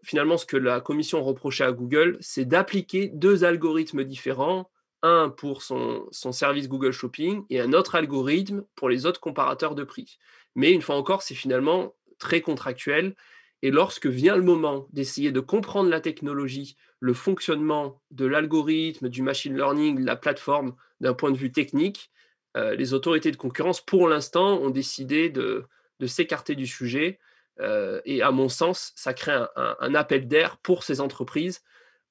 finalement, 0.03 0.37
ce 0.37 0.47
que 0.47 0.57
la 0.57 0.81
commission 0.81 1.23
reprochait 1.23 1.65
à 1.65 1.73
Google, 1.73 2.19
c'est 2.21 2.45
d'appliquer 2.45 3.09
deux 3.09 3.45
algorithmes 3.45 4.05
différents, 4.05 4.71
un 5.03 5.29
pour 5.29 5.63
son, 5.63 6.09
service 6.11 6.69
Google 6.69 6.93
Shopping 6.93 7.45
et 7.51 7.61
un 7.61 7.73
autre 7.73 7.95
algorithme 7.95 8.65
pour 8.75 8.89
les 8.89 9.07
autres 9.07 9.21
comparateurs 9.21 9.75
de 9.75 9.85
prix. 9.85 10.19
Mais 10.55 10.73
une 10.73 10.83
fois 10.83 10.97
encore, 10.97 11.23
c'est 11.23 11.35
finalement 11.35 11.95
très 12.19 12.41
contractuel. 12.41 13.15
Et 13.63 13.71
lorsque 13.71 14.07
vient 14.07 14.37
le 14.37 14.43
moment 14.43 14.87
d'essayer 14.93 15.33
de 15.33 15.41
comprendre 15.41 15.89
la 15.89 16.01
technologie, 16.01 16.77
le 17.01 17.15
fonctionnement 17.15 18.01
de 18.11 18.27
l'algorithme, 18.27 19.09
du 19.09 19.23
machine 19.23 19.57
learning, 19.57 20.01
de 20.01 20.07
la 20.07 20.17
plateforme 20.17 20.75
d'un 21.01 21.15
point 21.15 21.31
de 21.31 21.37
vue 21.37 21.53
technique, 21.53 22.11
euh, 22.57 22.75
les 22.75 22.93
autorités 22.93 23.31
de 23.31 23.37
concurrence, 23.37 23.81
pour 23.81 24.09
l'instant, 24.09 24.59
ont 24.59 24.71
décidé 24.71 25.31
de 25.31 25.67
s'écarter 26.07 26.55
du 26.55 26.67
sujet 26.67 27.21
euh, 27.61 28.01
et 28.05 28.23
à 28.23 28.31
mon 28.31 28.49
sens, 28.49 28.93
ça 28.97 29.15
crée 29.15 29.33
un, 29.57 29.95
appel 29.95 30.27
d'air 30.27 30.57
pour 30.59 30.85
ces 30.85 31.01
entreprises 31.01 31.63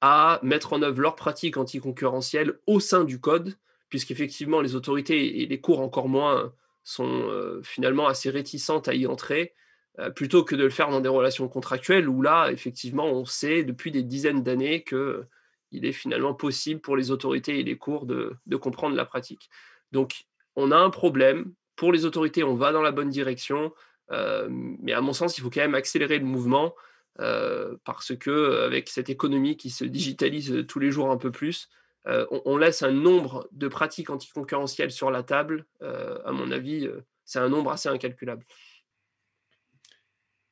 à 0.02 0.40
mettre 0.42 0.72
en 0.72 0.82
œuvre 0.82 1.00
leurs 1.00 1.14
pratiques 1.14 1.56
anticoncurrentielles 1.56 2.58
au 2.66 2.80
sein 2.80 3.04
du 3.04 3.20
code, 3.20 3.56
puisqu'effectivement, 3.88 4.60
les 4.60 4.74
autorités 4.74 5.40
et 5.40 5.46
les 5.46 5.60
cours 5.60 5.80
encore 5.80 6.08
moins 6.08 6.52
sont 6.82 7.06
euh, 7.06 7.62
finalement 7.62 8.08
assez 8.08 8.28
réticentes 8.28 8.88
à 8.88 8.94
y 8.94 9.06
entrer, 9.06 9.54
euh, 10.00 10.10
plutôt 10.10 10.42
que 10.42 10.56
de 10.56 10.64
le 10.64 10.70
faire 10.70 10.90
dans 10.90 11.00
des 11.00 11.08
relations 11.08 11.46
contractuelles 11.46 12.08
où 12.08 12.20
là, 12.20 12.50
effectivement, 12.50 13.06
on 13.06 13.24
sait 13.24 13.62
depuis 13.62 13.92
des 13.92 14.02
dizaines 14.02 14.42
d'années 14.42 14.82
qu'il 14.82 15.86
est 15.86 15.92
finalement 15.92 16.34
possible 16.34 16.80
pour 16.80 16.96
les 16.96 17.12
autorités 17.12 17.60
et 17.60 17.62
les 17.62 17.76
cours 17.78 18.04
de, 18.04 18.36
comprendre 18.60 18.96
la 18.96 19.04
pratique. 19.04 19.50
Donc, 19.92 20.24
on 20.56 20.72
a 20.72 20.76
un 20.76 20.90
problème. 20.90 21.52
Pour 21.76 21.92
les 21.92 22.04
autorités, 22.04 22.42
on 22.42 22.56
va 22.56 22.72
dans 22.72 22.82
la 22.82 22.90
bonne 22.90 23.08
direction. 23.08 23.72
Euh, 24.10 24.48
mais 24.50 24.92
à 24.92 25.00
mon 25.00 25.12
sens, 25.12 25.38
il 25.38 25.42
faut 25.42 25.50
quand 25.50 25.60
même 25.60 25.76
accélérer 25.76 26.18
le 26.18 26.24
mouvement 26.24 26.74
euh, 27.20 27.76
parce 27.84 28.16
que 28.16 28.64
avec 28.64 28.88
cette 28.88 29.10
économie 29.10 29.56
qui 29.56 29.70
se 29.70 29.84
digitalise 29.84 30.64
tous 30.66 30.78
les 30.78 30.90
jours 30.90 31.10
un 31.10 31.16
peu 31.16 31.30
plus, 31.30 31.68
euh, 32.06 32.26
on, 32.30 32.56
laisse 32.56 32.82
un 32.82 32.90
nombre 32.90 33.48
de 33.52 33.68
pratiques 33.68 34.10
anticoncurrentielles 34.10 34.90
sur 34.90 35.10
la 35.10 35.22
table. 35.22 35.66
à 35.80 36.32
mon 36.32 36.50
avis, 36.50 36.88
c'est 37.24 37.38
un 37.38 37.48
nombre 37.48 37.70
assez 37.70 37.88
incalculable. 37.88 38.44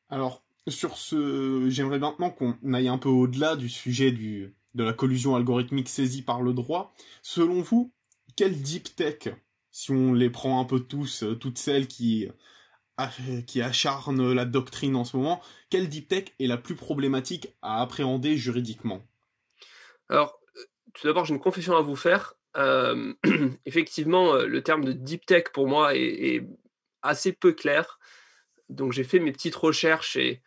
Alors, 0.08 0.44
sur 0.68 0.96
ce, 0.96 1.68
j'aimerais 1.68 1.98
maintenant 1.98 2.30
qu'on 2.30 2.56
aille 2.72 2.88
un 2.88 2.98
peu 2.98 3.08
au-delà 3.08 3.56
du 3.56 3.68
sujet 3.68 4.12
du, 4.12 4.54
de 4.74 4.84
la 4.84 4.92
collusion 4.92 5.34
algorithmique 5.34 5.88
saisie 5.88 6.22
par 6.22 6.42
le 6.42 6.52
droit. 6.52 6.94
Selon 7.22 7.62
vous, 7.62 7.92
quelle 8.36 8.60
deep 8.60 8.94
tech, 8.94 9.34
si 9.70 9.90
on 9.90 10.12
les 10.12 10.30
prend 10.30 10.60
un 10.60 10.64
peu 10.64 10.80
tous, 10.80 11.24
toutes 11.40 11.58
celles 11.58 11.88
qui 11.88 12.28
qui 13.46 13.62
acharne 13.62 14.32
la 14.32 14.44
doctrine 14.44 14.96
en 14.96 15.04
ce 15.04 15.16
moment, 15.16 15.40
quelle 15.70 15.88
deep 15.88 16.08
tech 16.08 16.24
est 16.38 16.46
la 16.46 16.56
plus 16.56 16.74
problématique 16.74 17.48
à 17.62 17.80
appréhender 17.80 18.36
juridiquement? 18.36 19.02
Alors, 20.10 20.40
euh, 20.56 20.60
tout 20.92 21.06
d'abord, 21.06 21.24
j'ai 21.24 21.34
une 21.34 21.40
confession 21.40 21.76
à 21.76 21.80
vous 21.80 21.96
faire. 21.96 22.34
Euh, 22.56 23.14
effectivement, 23.66 24.34
euh, 24.34 24.46
le 24.46 24.62
terme 24.62 24.84
de 24.84 24.92
deep 24.92 25.24
tech 25.24 25.44
pour 25.54 25.68
moi 25.68 25.94
est, 25.94 26.44
assez 27.02 27.32
peu 27.32 27.52
clair. 27.52 27.98
Donc, 28.68 28.92
j'ai 28.92 29.04
fait 29.04 29.20
mes 29.20 29.32
petites 29.32 29.56
recherches 29.56 30.16
et 30.16 30.42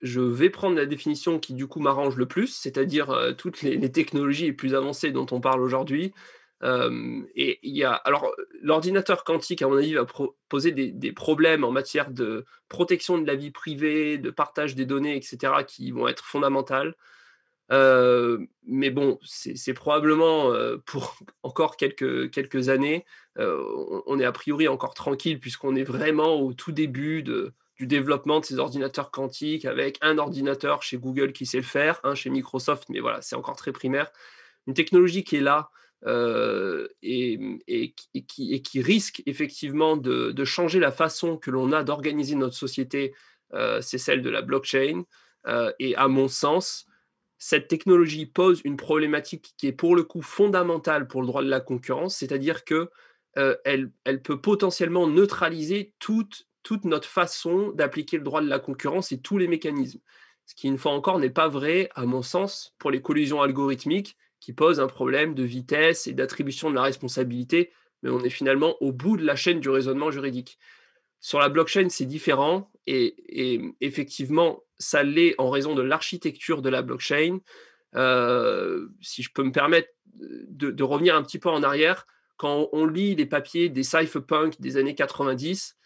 je 0.00 0.22
vais 0.22 0.48
prendre 0.48 0.76
la 0.76 0.86
définition 0.86 1.38
qui, 1.38 1.52
du 1.52 1.66
coup, 1.66 1.80
m'arrange 1.80 2.16
le 2.16 2.24
plus, 2.24 2.46
c'est-à-dire 2.46 3.34
toutes 3.36 3.60
les, 3.60 3.92
technologies 3.92 4.46
les 4.46 4.52
plus 4.54 4.74
avancées 4.74 5.10
dont 5.10 5.26
on 5.32 5.40
parle 5.42 5.60
aujourd'hui. 5.60 6.14
Et 6.62 7.60
il 7.62 7.76
y 7.76 7.84
a, 7.84 7.92
alors, 7.92 8.32
l'ordinateur 8.62 9.24
quantique, 9.24 9.62
à 9.62 9.68
mon 9.68 9.76
avis, 9.76 9.94
va 9.94 10.06
poser 10.48 10.72
des, 10.72 11.12
problèmes 11.12 11.64
en 11.64 11.70
matière 11.70 12.10
de 12.10 12.44
protection 12.68 13.18
de 13.18 13.26
la 13.26 13.36
vie 13.36 13.50
privée, 13.50 14.18
de 14.18 14.30
partage 14.30 14.74
des 14.74 14.86
données, 14.86 15.16
etc., 15.16 15.52
qui 15.66 15.90
vont 15.92 16.08
être 16.08 16.24
fondamentales. 16.24 16.94
mais 17.70 18.90
bon, 18.90 19.18
c'est 19.22 19.74
probablement 19.74 20.52
pour 20.84 21.16
encore 21.42 21.76
quelques, 21.76 22.68
années. 22.68 23.04
on 23.36 24.18
est 24.18 24.24
a 24.24 24.32
priori 24.32 24.66
encore 24.68 24.94
tranquille 24.94 25.38
puisqu'on 25.38 25.76
est 25.76 25.84
vraiment 25.84 26.34
au 26.40 26.52
tout 26.54 26.72
début 26.72 27.22
du 27.22 27.86
développement 27.86 28.40
de 28.40 28.44
ces 28.44 28.58
ordinateurs 28.58 29.12
quantiques 29.12 29.64
avec 29.64 29.98
un 30.00 30.18
ordinateur 30.18 30.82
chez 30.82 30.98
Google 30.98 31.32
qui 31.32 31.46
sait 31.46 31.58
le 31.58 31.62
faire, 31.62 32.00
un 32.02 32.16
chez 32.16 32.30
Microsoft, 32.30 32.88
mais 32.88 32.98
voilà, 32.98 33.22
c'est 33.22 33.36
encore 33.36 33.54
très 33.54 33.70
primaire. 33.70 34.10
Une 34.66 34.74
technologie 34.74 35.22
qui 35.22 35.36
est 35.36 35.40
là, 35.40 35.70
euh, 36.06 36.86
et, 37.02 37.94
qui, 38.26 38.80
risque 38.80 39.22
effectivement 39.26 39.96
de, 39.96 40.44
changer 40.44 40.78
la 40.78 40.92
façon 40.92 41.36
que 41.36 41.50
l'on 41.50 41.72
a 41.72 41.82
d'organiser 41.82 42.36
notre 42.36 42.54
société, 42.54 43.14
euh, 43.54 43.80
c'est 43.80 43.98
celle 43.98 44.22
de 44.22 44.30
la 44.30 44.42
blockchain. 44.42 45.04
Euh, 45.46 45.72
et 45.78 45.96
à 45.96 46.08
mon 46.08 46.28
sens, 46.28 46.86
cette 47.38 47.68
technologie 47.68 48.26
pose 48.26 48.60
une 48.64 48.76
problématique 48.76 49.54
qui 49.56 49.66
est 49.66 49.72
pour 49.72 49.96
le 49.96 50.02
coup 50.04 50.22
fondamentale 50.22 51.08
pour 51.08 51.20
le 51.20 51.26
droit 51.26 51.42
de 51.42 51.48
la 51.48 51.60
concurrence, 51.60 52.16
c'est-à-dire 52.16 52.64
que 52.64 52.90
elle, 53.64 53.92
peut 54.24 54.40
potentiellement 54.40 55.06
neutraliser 55.06 55.94
toute, 56.00 56.48
toute 56.64 56.84
notre 56.84 57.06
façon 57.06 57.70
d'appliquer 57.70 58.16
le 58.16 58.24
droit 58.24 58.40
de 58.40 58.48
la 58.48 58.58
concurrence 58.58 59.12
et 59.12 59.20
tous 59.20 59.38
les 59.38 59.46
mécanismes. 59.46 60.00
Ce 60.44 60.56
qui, 60.56 60.66
une 60.66 60.78
fois 60.78 60.90
encore, 60.90 61.20
n'est 61.20 61.30
pas 61.30 61.46
vrai, 61.46 61.88
à 61.94 62.04
mon 62.04 62.22
sens, 62.22 62.74
pour 62.78 62.90
les 62.90 63.00
collisions 63.00 63.40
algorithmiques 63.40 64.16
qui 64.40 64.52
pose 64.52 64.80
un 64.80 64.86
problème 64.86 65.34
de 65.34 65.42
vitesse 65.42 66.06
et 66.06 66.12
d'attribution 66.12 66.70
de 66.70 66.74
la 66.74 66.82
responsabilité, 66.82 67.72
mais 68.02 68.10
on 68.10 68.20
est 68.20 68.30
finalement 68.30 68.76
au 68.80 68.92
bout 68.92 69.16
de 69.16 69.24
la 69.24 69.36
chaîne 69.36 69.60
du 69.60 69.68
raisonnement 69.68 70.10
juridique. 70.10 70.58
Sur 71.20 71.40
la 71.40 71.48
blockchain, 71.48 71.88
c'est 71.88 72.06
différent 72.06 72.70
et, 72.86 73.74
effectivement, 73.80 74.62
ça 74.78 75.02
l'est 75.02 75.34
en 75.38 75.50
raison 75.50 75.74
de 75.74 75.82
l'architecture 75.82 76.62
de 76.62 76.68
la 76.68 76.82
blockchain. 76.82 77.40
Euh, 77.96 78.88
si 79.00 79.22
je 79.22 79.30
peux 79.32 79.42
me 79.42 79.52
permettre 79.52 79.88
de, 80.14 80.82
revenir 80.82 81.16
un 81.16 81.22
petit 81.22 81.38
peu 81.38 81.48
en 81.48 81.62
arrière, 81.62 82.06
quand 82.36 82.68
on 82.72 82.86
lit 82.86 83.16
les 83.16 83.26
papiers 83.26 83.68
des 83.68 83.82
cypherpunks 83.82 84.60
des 84.60 84.76
années 84.76 84.94
90, 84.94 85.76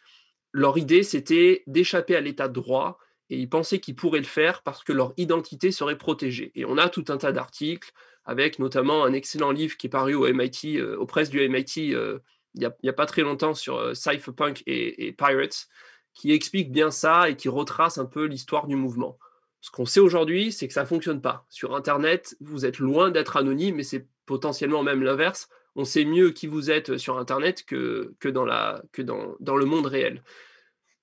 leur 0.53 0.77
idée 0.77 1.03
c'était 1.03 1.63
d'échapper 1.67 2.15
à 2.15 2.21
l'état 2.21 2.49
de 2.49 2.53
droit 2.53 2.99
et 3.31 3.39
ils 3.39 3.49
pensaient 3.49 3.81
qu'ils 3.81 3.97
pourraient 3.97 4.19
le 4.19 4.25
faire 4.25 4.63
parce 4.63 4.85
que 4.85 4.93
leur 4.93 5.15
identité 5.17 5.73
serait 5.73 5.99
protégée. 5.99 6.53
Et 6.55 6.65
on 6.65 6.79
a 6.79 6.89
tout 6.89 7.05
un 7.09 7.17
tas 7.17 7.33
d'articles 7.33 7.93
avec 8.25 8.59
notamment 8.59 9.05
un 9.05 9.13
excellent 9.13 9.51
livre 9.51 9.77
qui 9.77 9.87
est 9.87 9.91
paru 9.91 10.15
au 10.15 10.27
MIT, 10.33 10.79
euh, 10.79 10.97
aux 10.99 11.07
presses 11.07 11.31
du 11.31 11.47
MIT 11.49 11.95
euh, 11.95 12.19
il 12.55 12.71
n'y 12.83 12.89
a, 12.89 12.93
pas 12.93 13.07
très 13.07 13.23
longtemps 13.23 13.55
sur 13.55 13.77
euh, 13.77 13.95
Cypherpunk 13.95 14.63
et, 14.67 15.13
Pirates, 15.13 15.69
qui 16.13 16.33
explique 16.33 16.71
bien 16.71 16.91
ça 16.91 17.31
et 17.31 17.37
qui 17.37 17.49
retrace 17.49 17.97
un 17.97 18.05
peu 18.05 18.27
l'histoire 18.27 18.67
du 18.67 18.77
mouvement. 18.77 19.19
Ce 19.61 19.71
qu'on 19.71 19.87
sait 19.87 20.01
aujourd'hui, 20.01 20.53
c'est 20.53 20.69
que 20.69 20.75
ça 20.75 20.83
ne 20.83 20.87
fonctionne 20.87 21.23
pas. 21.23 21.47
Sur 21.49 21.75
Internet, 21.75 22.37
vous 22.41 22.67
êtes 22.67 22.79
loin 22.79 23.11
d'être 23.11 23.37
anonyme, 23.37 23.77
mais 23.77 23.85
c'est 23.85 24.07
potentiellement 24.27 24.83
même 24.83 25.03
l'inverse. 25.03 25.49
On 25.77 25.85
sait 25.85 26.05
mieux 26.05 26.31
qui 26.31 26.47
vous 26.47 26.71
êtes 26.71 26.99
sur 26.99 27.17
Internet 27.17 27.65
que, 27.65 28.15
que, 28.21 28.29
dans, 28.29 28.45
la, 28.45 28.83
que 28.93 29.01
dans, 29.01 29.37
dans 29.41 29.57
le 29.57 29.65
monde 29.65 29.87
réel. 29.87 30.23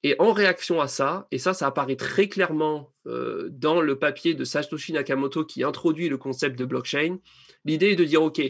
Et 0.03 0.15
en 0.19 0.31
réaction 0.31 0.79
à 0.79 0.87
ça, 0.87 1.27
et 1.31 1.39
ça, 1.39 1.53
ça 1.53 1.67
apparaît 1.67 1.97
très 1.97 2.29
clairement 2.29 2.93
euh, 3.05 3.49
dans 3.51 3.81
le 3.81 3.99
papier 3.99 4.33
de 4.33 4.45
Satoshi 4.45 4.93
Nakamoto 4.93 5.43
qui 5.43 5.63
introduit 5.63 6.07
le 6.07 6.17
concept 6.17 6.57
de 6.57 6.65
blockchain, 6.65 7.17
l'idée 7.65 7.91
est 7.91 7.95
de 7.95 8.05
dire, 8.05 8.23
OK, 8.23 8.41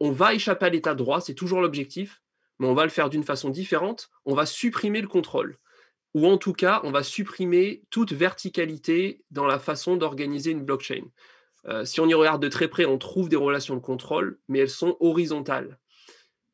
on 0.00 0.10
va 0.12 0.34
échapper 0.34 0.66
à 0.66 0.68
l'état 0.68 0.92
de 0.92 0.98
droit, 0.98 1.20
c'est 1.20 1.34
toujours 1.34 1.62
l'objectif, 1.62 2.22
mais 2.58 2.66
on 2.66 2.74
va 2.74 2.84
le 2.84 2.90
faire 2.90 3.08
d'une 3.08 3.24
façon 3.24 3.48
différente, 3.48 4.10
on 4.26 4.34
va 4.34 4.44
supprimer 4.44 5.00
le 5.00 5.08
contrôle. 5.08 5.58
Ou 6.12 6.26
en 6.26 6.36
tout 6.36 6.52
cas, 6.52 6.80
on 6.84 6.90
va 6.90 7.02
supprimer 7.02 7.82
toute 7.90 8.12
verticalité 8.12 9.22
dans 9.30 9.46
la 9.46 9.58
façon 9.58 9.96
d'organiser 9.96 10.50
une 10.50 10.64
blockchain. 10.64 11.04
Euh, 11.66 11.84
si 11.84 12.00
on 12.00 12.08
y 12.08 12.14
regarde 12.14 12.42
de 12.42 12.48
très 12.48 12.68
près, 12.68 12.84
on 12.84 12.98
trouve 12.98 13.28
des 13.28 13.36
relations 13.36 13.74
de 13.74 13.80
contrôle, 13.80 14.38
mais 14.48 14.58
elles 14.58 14.70
sont 14.70 14.96
horizontales 15.00 15.78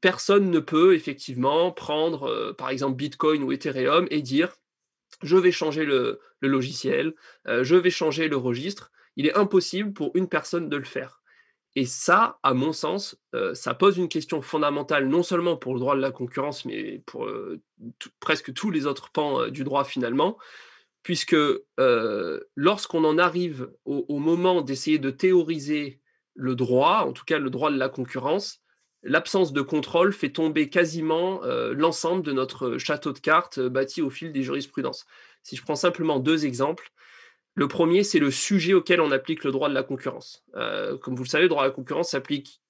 personne 0.07 0.53
ne 0.53 0.61
peut 0.61 0.95
effectivement 0.95 1.73
prendre, 1.73 2.29
euh, 2.29 2.53
par 2.53 2.71
exemple, 2.71 2.95
Bitcoin 2.95 3.43
ou 3.43 3.51
Ethereum 3.51 4.07
et 4.13 4.23
dire 4.23 4.55
je 5.21 5.37
vais 5.37 5.51
changer 5.51 5.85
le, 5.85 6.21
logiciel, 6.41 7.17
euh, 7.49 7.65
je 7.65 7.75
vais 7.75 7.91
changer 7.91 8.29
le 8.29 8.37
registre. 8.37 8.93
Il 9.17 9.27
est 9.27 9.37
impossible 9.37 9.93
pour 9.93 10.13
une 10.15 10.29
personne 10.29 10.69
de 10.69 10.77
le 10.77 10.85
faire. 10.85 11.23
Et 11.75 11.87
ça, 11.87 12.39
à 12.45 12.55
mon 12.55 12.73
sens, 12.73 13.21
euh, 13.35 13.53
ça 13.55 13.75
pose 13.75 13.99
une 13.99 14.09
question 14.09 14.43
fondamentale, 14.43 15.09
non 15.09 15.25
seulement 15.25 15.57
pour 15.57 15.75
le 15.75 15.81
droit 15.81 15.97
de 15.97 16.01
la 16.01 16.13
concurrence, 16.13 16.65
mais 16.67 17.03
pour 17.05 17.29
presque 18.21 18.55
tous 18.55 18.71
les 18.71 18.87
autres 18.87 19.11
pans 19.11 19.49
du 19.49 19.65
droit 19.65 19.83
finalement, 19.83 20.39
puisque 21.03 21.37
lorsqu'on 22.55 23.03
en 23.03 23.19
arrive 23.19 23.73
au 23.87 24.19
moment 24.21 24.63
d'essayer 24.63 25.01
de 25.01 25.11
théoriser 25.11 26.01
le 26.35 26.55
droit, 26.55 26.99
en 27.09 27.13
tout 27.13 27.25
cas 27.25 27.41
le 27.41 27.51
droit 27.51 27.73
de 27.73 27.77
la 27.77 27.89
concurrence, 27.89 28.63
l'absence 29.07 29.53
de 29.53 29.61
contrôle 29.63 30.13
fait 30.13 30.31
tomber 30.31 30.69
quasiment 30.69 31.43
euh, 31.45 31.73
l'ensemble 31.75 32.23
de 32.23 32.33
notre 32.33 32.77
château 32.79 33.13
de 33.13 33.19
cartes 33.19 33.59
euh, 33.59 33.69
bâti 33.69 34.03
au 34.03 34.11
fil 34.11 34.33
des 34.33 34.43
jurisprudences. 34.43 35.07
Si 35.43 35.57
je 35.57 35.63
prends 35.63 35.77
simplement 35.77 36.19
deux 36.19 36.45
exemples, 36.45 36.91
le 37.55 37.69
premier, 37.69 38.05
c'est 38.05 38.19
le 38.19 38.31
sujet 38.31 38.75
auquel 38.75 39.01
on 39.01 39.13
applique 39.13 39.45
le 39.45 39.53
droit 39.53 39.69
de 39.69 39.75
la 39.75 39.83
concurrence. 39.83 40.45
Euh, 40.57 40.99
comme 40.99 41.15
vous 41.15 41.23
le 41.23 41.29
savez, 41.29 41.45
le 41.45 41.49
droit 41.49 41.63
de 41.63 41.69
la 41.69 41.75
concurrence 41.75 42.11
s'applique, 42.11 42.61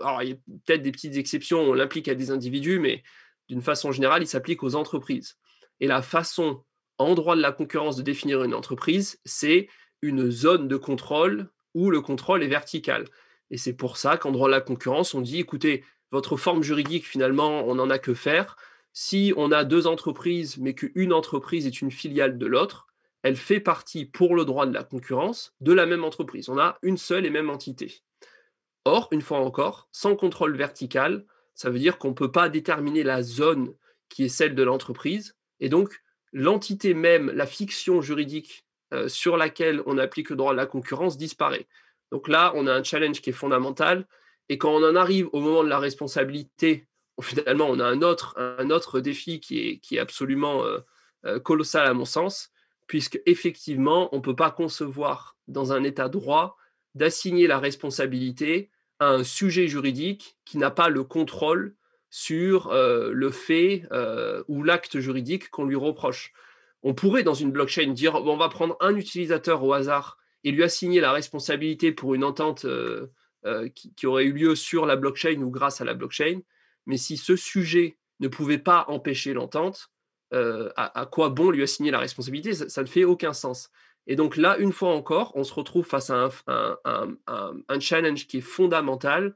alors 0.00 0.22
il 0.22 0.28
y 0.28 0.32
a 0.32 0.36
peut-être 0.66 0.82
des 0.82 0.92
petites 0.92 1.16
exceptions, 1.16 1.60
on 1.60 1.72
l'applique 1.72 2.08
à 2.08 2.14
des 2.14 2.30
individus, 2.30 2.78
mais 2.78 3.02
d'une 3.48 3.62
façon 3.62 3.90
générale, 3.90 4.22
il 4.22 4.28
s'applique 4.28 4.62
aux 4.62 4.74
entreprises. 4.74 5.38
Et 5.80 5.86
la 5.86 6.02
façon 6.02 6.62
en 6.98 7.14
droit 7.14 7.34
de 7.34 7.40
la 7.40 7.50
concurrence 7.50 7.96
de 7.96 8.02
définir 8.02 8.44
une 8.44 8.54
entreprise, 8.54 9.18
c'est 9.24 9.68
une 10.02 10.30
zone 10.30 10.68
de 10.68 10.76
contrôle 10.76 11.50
où 11.74 11.90
le 11.90 12.02
contrôle 12.02 12.42
est 12.42 12.48
vertical. 12.48 13.06
Et 13.50 13.56
c'est 13.56 13.72
pour 13.72 13.96
ça 13.96 14.16
qu'en 14.16 14.30
droit 14.30 14.48
de 14.48 14.52
la 14.54 14.60
concurrence, 14.60 15.14
on 15.14 15.20
dit, 15.20 15.40
écoutez, 15.40 15.84
votre 16.12 16.36
forme 16.36 16.62
juridique, 16.62 17.06
finalement, 17.06 17.66
on 17.66 17.74
n'en 17.74 17.90
a 17.90 17.98
que 17.98 18.14
faire. 18.14 18.56
Si 18.92 19.32
on 19.36 19.52
a 19.52 19.64
deux 19.64 19.86
entreprises, 19.86 20.58
mais 20.58 20.74
qu'une 20.74 21.12
entreprise 21.12 21.66
est 21.66 21.80
une 21.80 21.90
filiale 21.90 22.38
de 22.38 22.46
l'autre, 22.46 22.86
elle 23.22 23.36
fait 23.36 23.60
partie, 23.60 24.06
pour 24.06 24.34
le 24.34 24.44
droit 24.44 24.66
de 24.66 24.72
la 24.72 24.82
concurrence, 24.82 25.54
de 25.60 25.72
la 25.72 25.86
même 25.86 26.04
entreprise. 26.04 26.48
On 26.48 26.58
a 26.58 26.78
une 26.82 26.96
seule 26.96 27.26
et 27.26 27.30
même 27.30 27.50
entité. 27.50 28.02
Or, 28.84 29.08
une 29.10 29.20
fois 29.20 29.38
encore, 29.38 29.88
sans 29.92 30.16
contrôle 30.16 30.56
vertical, 30.56 31.26
ça 31.54 31.68
veut 31.68 31.78
dire 31.78 31.98
qu'on 31.98 32.08
ne 32.08 32.14
peut 32.14 32.32
pas 32.32 32.48
déterminer 32.48 33.02
la 33.02 33.22
zone 33.22 33.74
qui 34.08 34.24
est 34.24 34.30
celle 34.30 34.54
de 34.54 34.62
l'entreprise. 34.62 35.36
Et 35.60 35.68
donc, 35.68 36.00
l'entité 36.32 36.94
même, 36.94 37.30
la 37.30 37.46
fiction 37.46 38.00
juridique 38.00 38.64
euh, 38.94 39.08
sur 39.08 39.36
laquelle 39.36 39.82
on 39.86 39.98
applique 39.98 40.30
le 40.30 40.36
droit 40.36 40.52
de 40.52 40.56
la 40.56 40.66
concurrence 40.66 41.18
disparaît. 41.18 41.68
Donc 42.10 42.28
là, 42.28 42.52
on 42.56 42.66
a 42.66 42.72
un 42.72 42.82
challenge 42.82 43.20
qui 43.20 43.30
est 43.30 43.34
fondamental. 43.34 44.06
Et 44.48 44.58
quand 44.58 44.72
on 44.72 44.84
en 44.84 44.96
arrive 44.96 45.28
au 45.32 45.40
moment 45.40 45.62
de 45.62 45.68
la 45.68 45.78
responsabilité, 45.78 46.86
finalement, 47.22 47.68
on 47.68 47.78
a 47.78 47.86
un 47.86 48.02
autre, 48.02 49.00
défi 49.00 49.40
qui 49.40 49.68
est, 49.68 49.78
qui 49.78 49.96
est 49.96 50.00
absolument 50.00 50.64
euh, 50.64 50.78
euh, 51.26 51.40
colossal 51.40 51.86
à 51.86 51.94
mon 51.94 52.04
sens, 52.04 52.50
puisque 52.86 53.20
effectivement, 53.26 54.08
on 54.12 54.16
ne 54.16 54.22
peut 54.22 54.36
pas 54.36 54.50
concevoir 54.50 55.36
dans 55.46 55.72
un 55.72 55.84
état 55.84 56.08
droit 56.08 56.56
d'assigner 56.94 57.46
la 57.46 57.58
responsabilité 57.58 58.70
à 58.98 59.08
un 59.08 59.24
sujet 59.24 59.68
juridique 59.68 60.36
qui 60.44 60.58
n'a 60.58 60.70
pas 60.70 60.88
le 60.88 61.04
contrôle 61.04 61.76
sur 62.10 62.72
euh, 62.72 63.10
le 63.12 63.30
fait 63.30 63.84
ou 64.48 64.64
l'acte 64.64 64.98
juridique 64.98 65.50
qu'on 65.50 65.64
lui 65.64 65.76
reproche. 65.76 66.32
On 66.82 66.94
pourrait, 66.94 67.22
dans 67.22 67.34
une 67.34 67.52
blockchain, 67.52 67.92
dire 67.92 68.14
on 68.16 68.36
va 68.36 68.48
prendre 68.48 68.76
un 68.80 68.96
utilisateur 68.96 69.62
au 69.62 69.72
hasard 69.72 70.19
et 70.44 70.52
lui 70.52 70.62
assigner 70.62 71.00
la 71.00 71.12
responsabilité 71.12 71.92
pour 71.92 72.14
une 72.14 72.24
entente 72.24 72.64
euh, 72.64 73.12
euh, 73.46 73.68
qui, 73.68 74.06
aurait 74.06 74.24
eu 74.24 74.32
lieu 74.32 74.54
sur 74.54 74.86
la 74.86 74.96
blockchain 74.96 75.40
ou 75.40 75.50
grâce 75.50 75.80
à 75.80 75.84
la 75.84 75.94
blockchain. 75.94 76.40
Mais 76.86 76.96
si 76.96 77.16
ce 77.16 77.36
sujet 77.36 77.96
ne 78.20 78.28
pouvait 78.28 78.58
pas 78.58 78.84
empêcher 78.88 79.32
l'entente, 79.32 79.90
euh, 80.32 80.70
à, 80.76 81.06
quoi 81.06 81.28
bon 81.28 81.50
lui 81.50 81.62
assigner 81.62 81.90
la 81.90 81.98
responsabilité? 81.98 82.52
Ça, 82.52 82.82
ne 82.82 82.86
fait 82.86 83.04
aucun 83.04 83.32
sens. 83.32 83.70
Et 84.06 84.16
donc 84.16 84.36
là, 84.36 84.56
une 84.58 84.72
fois 84.72 84.94
encore, 84.94 85.32
on 85.34 85.44
se 85.44 85.52
retrouve 85.52 85.86
face 85.86 86.10
à 86.10 86.30
un, 86.46 87.80
challenge 87.80 88.26
qui 88.26 88.38
est 88.38 88.42
fondamental, 88.42 89.34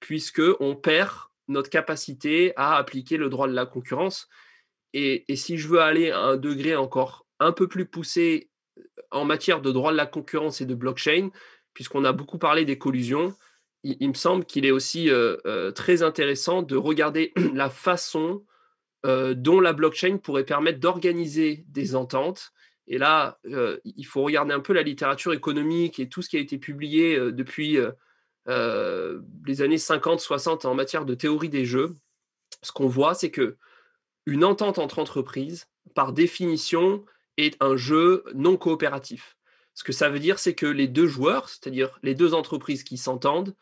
puisqu'on 0.00 0.76
perd 0.76 1.12
notre 1.48 1.70
capacité 1.70 2.52
à 2.56 2.76
appliquer 2.76 3.16
le 3.16 3.28
droit 3.28 3.48
de 3.48 3.54
la 3.54 3.66
concurrence. 3.66 4.28
Et, 4.92 5.24
et, 5.32 5.36
si 5.36 5.58
je 5.58 5.66
veux 5.66 5.80
aller 5.80 6.10
à 6.10 6.20
un 6.20 6.36
degré 6.36 6.76
encore 6.76 7.26
un 7.40 7.52
peu 7.52 7.66
plus 7.66 7.86
poussé 7.86 8.50
en 9.14 9.24
matière 9.24 9.60
de 9.60 9.70
droit 9.70 9.92
de 9.92 9.96
la 9.96 10.06
concurrence 10.06 10.60
et 10.60 10.66
de 10.66 10.74
blockchain, 10.74 11.30
puisqu'on 11.72 12.04
a 12.04 12.12
beaucoup 12.12 12.38
parlé 12.38 12.64
des 12.64 12.78
collusions, 12.78 13.34
il, 13.82 14.08
me 14.08 14.14
semble 14.14 14.44
qu'il 14.44 14.64
est 14.64 14.70
aussi 14.70 15.10
euh, 15.10 15.36
euh, 15.46 15.70
très 15.70 16.02
intéressant 16.02 16.62
de 16.62 16.76
regarder 16.76 17.32
la 17.54 17.68
façon 17.68 18.44
euh, 19.04 19.34
dont 19.34 19.60
la 19.60 19.74
blockchain 19.74 20.16
pourrait 20.16 20.44
permettre 20.44 20.80
d'organiser 20.80 21.64
des 21.68 21.94
ententes. 21.94 22.52
Et 22.86 22.98
là, 22.98 23.38
il 23.84 24.04
faut 24.04 24.22
regarder 24.22 24.52
un 24.52 24.60
peu 24.60 24.74
la 24.74 24.82
littérature 24.82 25.32
économique 25.32 25.98
et 25.98 26.08
tout 26.10 26.20
ce 26.20 26.28
qui 26.28 26.36
a 26.36 26.40
été 26.40 26.58
publié 26.58 27.18
depuis 27.32 27.78
les 28.46 29.62
années 29.62 29.78
50-60 29.78 30.66
en 30.66 30.74
matière 30.74 31.06
de 31.06 31.14
théorie 31.14 31.48
des 31.48 31.64
jeux, 31.64 31.94
ce 32.60 32.72
qu'on 32.72 32.86
voit, 32.86 33.14
c'est 33.14 33.30
que 33.30 33.56
une 34.26 34.44
entente 34.44 34.78
entre 34.78 34.98
entreprises, 34.98 35.66
par 35.94 36.12
définition, 36.12 37.06
est 37.36 37.56
un 37.60 37.76
jeu 37.76 38.24
non 38.34 38.56
coopératif. 38.56 39.36
Ce 39.74 39.82
que 39.84 39.92
ça 39.92 40.08
veut 40.08 40.20
dire, 40.20 40.38
c'est 40.38 40.54
que 40.54 40.66
les 40.66 40.86
deux 40.86 41.06
joueurs, 41.06 41.48
c'est-à-dire 41.48 41.98
les 42.02 42.14
deux 42.14 42.32
entreprises 42.34 42.84
qui 42.84 42.96
s'entendent, 42.96 43.54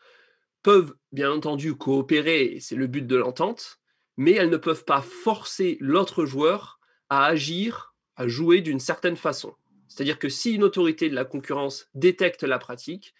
peuvent 0.61 0.95
bien 1.11 1.31
entendu 1.31 1.75
coopérer, 1.75 2.57
c'est 2.61 2.75
le 2.75 2.87
but 2.87 3.05
de 3.05 3.15
l'entente, 3.15 3.79
mais 4.15 4.31
elles 4.31 4.49
ne 4.49 4.57
peuvent 4.57 4.85
pas 4.85 5.01
forcer 5.01 5.77
l'autre 5.79 6.25
joueur 6.25 6.79
à 7.09 7.25
agir, 7.25 7.95
à 8.15 8.27
jouer 8.27 8.61
d'une 8.61 8.79
certaine 8.79 9.17
façon. 9.17 9.55
C'est-à-dire 9.87 10.19
que 10.19 10.29
si 10.29 10.53
une 10.53 10.63
autorité 10.63 11.09
de 11.09 11.15
la 11.15 11.25
concurrence 11.25 11.89
détecte 11.93 12.43
la 12.43 12.59
pratique, 12.59 13.13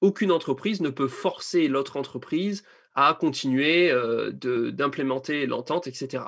aucune 0.00 0.32
entreprise 0.32 0.80
ne 0.80 0.90
peut 0.90 1.08
forcer 1.08 1.68
l'autre 1.68 1.96
entreprise 1.96 2.64
à 2.94 3.14
continuer 3.14 3.90
euh, 3.90 4.32
d'implémenter 4.32 5.46
l'entente, 5.46 5.86
etc. 5.86 6.24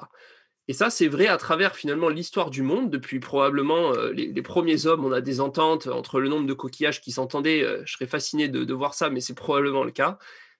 Et 0.68 0.72
ça, 0.72 0.90
c'est 0.90 1.08
vrai 1.08 1.26
à 1.26 1.36
travers 1.38 1.74
finalement 1.74 2.08
l'histoire 2.08 2.50
du 2.50 2.62
monde. 2.62 2.90
Depuis 2.90 3.18
probablement 3.18 3.92
euh, 3.94 4.12
les, 4.12 4.42
premiers 4.42 4.86
hommes, 4.86 5.04
on 5.04 5.12
a 5.12 5.20
des 5.20 5.40
ententes 5.40 5.88
entre 5.88 6.20
le 6.20 6.28
nombre 6.28 6.46
de 6.46 6.54
coquillages 6.54 7.00
qui 7.00 7.10
s'entendaient. 7.10 7.62
Euh, 7.62 7.82
je 7.84 7.92
serais 7.92 8.06
fasciné 8.06 8.48
de, 8.48 8.72
voir 8.72 8.94
ça, 8.94 9.10
mais 9.10 9.20
c'est 9.20 9.34
probablement 9.34 9.82
le 9.82 9.90
cas. 9.90 10.18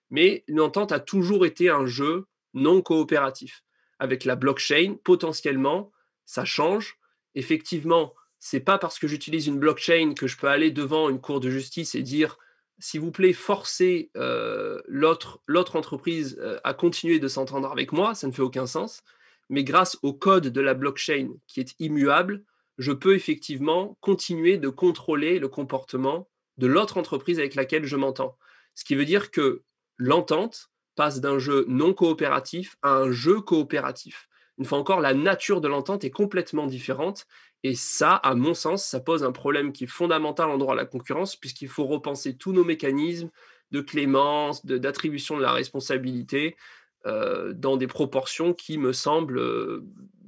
Mais 0.09 0.43
une 0.47 0.59
entente 0.59 0.91
a 0.91 0.99
toujours 0.99 1.45
été 1.45 1.69
un 1.69 1.85
jeu 1.85 2.25
non 2.53 2.81
coopératif. 2.81 3.63
Avec 3.97 4.25
la 4.25 4.35
blockchain, 4.35 4.95
potentiellement, 5.03 5.91
ça 6.25 6.43
change. 6.43 6.97
Effectivement, 7.35 8.13
c'est 8.39 8.59
pas 8.59 8.77
parce 8.77 8.99
que 8.99 9.07
j'utilise 9.07 9.47
une 9.47 9.57
blockchain 9.57 10.13
que 10.15 10.27
je 10.27 10.37
peux 10.37 10.47
aller 10.47 10.71
devant 10.71 11.09
une 11.09 11.21
cour 11.21 11.39
de 11.39 11.49
justice 11.49 11.95
et 11.95 12.03
dire 12.03 12.37
s'il 12.79 12.99
vous 12.99 13.11
plaît, 13.11 13.31
forcer 13.31 14.11
euh, 14.17 14.81
l'autre 14.87 15.39
entreprise 15.75 16.41
à 16.63 16.73
continuer 16.73 17.19
de 17.19 17.29
s'entendre 17.29 17.71
avec 17.71 17.93
moi, 17.93 18.13
ça 18.13 18.27
ne 18.27 18.33
fait 18.33 18.41
aucun 18.41 18.65
sens 18.65 19.03
mais 19.49 19.63
grâce 19.63 19.97
au 20.01 20.13
code 20.13 20.47
de 20.47 20.61
la 20.61 20.73
blockchain 20.73 21.33
qui 21.47 21.59
est 21.59 21.75
immuable, 21.79 22.43
je 22.77 22.91
peux 22.91 23.15
effectivement 23.15 23.97
continuer 24.01 24.57
de 24.57 24.69
contrôler 24.69 25.39
le 25.39 25.47
comportement 25.47 26.29
de 26.57 26.67
l'autre 26.67 26.97
entreprise 26.97 27.39
avec 27.39 27.55
laquelle 27.55 27.85
je 27.85 27.95
m'entends. 27.95 28.37
Ce 28.75 28.83
qui 28.83 28.95
veut 28.95 29.05
dire 29.05 29.31
que 29.31 29.63
l'entente 29.97 30.69
passe 30.95 31.21
d'un 31.21 31.39
jeu 31.39 31.65
non 31.67 31.93
coopératif 31.93 32.75
à 32.81 32.95
un 32.95 33.11
jeu 33.11 33.41
coopératif. 33.41 34.27
Une 34.57 34.65
fois 34.65 34.77
encore, 34.77 35.01
la 35.01 35.13
nature 35.13 35.61
de 35.61 35.67
l'entente 35.67 36.03
est 36.03 36.11
complètement 36.11 36.67
différente. 36.67 37.25
Et 37.63 37.75
ça, 37.75 38.15
à 38.15 38.35
mon 38.35 38.53
sens, 38.53 38.85
ça 38.85 38.99
pose 38.99 39.23
un 39.23 39.31
problème 39.31 39.71
qui 39.71 39.85
est 39.85 39.87
fondamental 39.87 40.49
en 40.49 40.57
droit 40.57 40.73
à 40.73 40.77
la 40.77 40.85
concurrence, 40.85 41.35
puisqu'il 41.35 41.69
faut 41.69 41.85
repenser 41.85 42.37
tous 42.37 42.51
nos 42.51 42.63
mécanismes 42.63 43.29
de 43.71 43.81
clémence, 43.81 44.65
d'attribution 44.65 45.37
de, 45.37 45.41
la 45.41 45.53
responsabilité, 45.53 46.55
euh, 47.05 47.51
dans 47.51 47.75
des 47.75 47.87
proportions 47.87 48.53
qui 48.53 48.77
me 48.77 48.93
semblent 48.93 49.39
euh, 49.39 49.83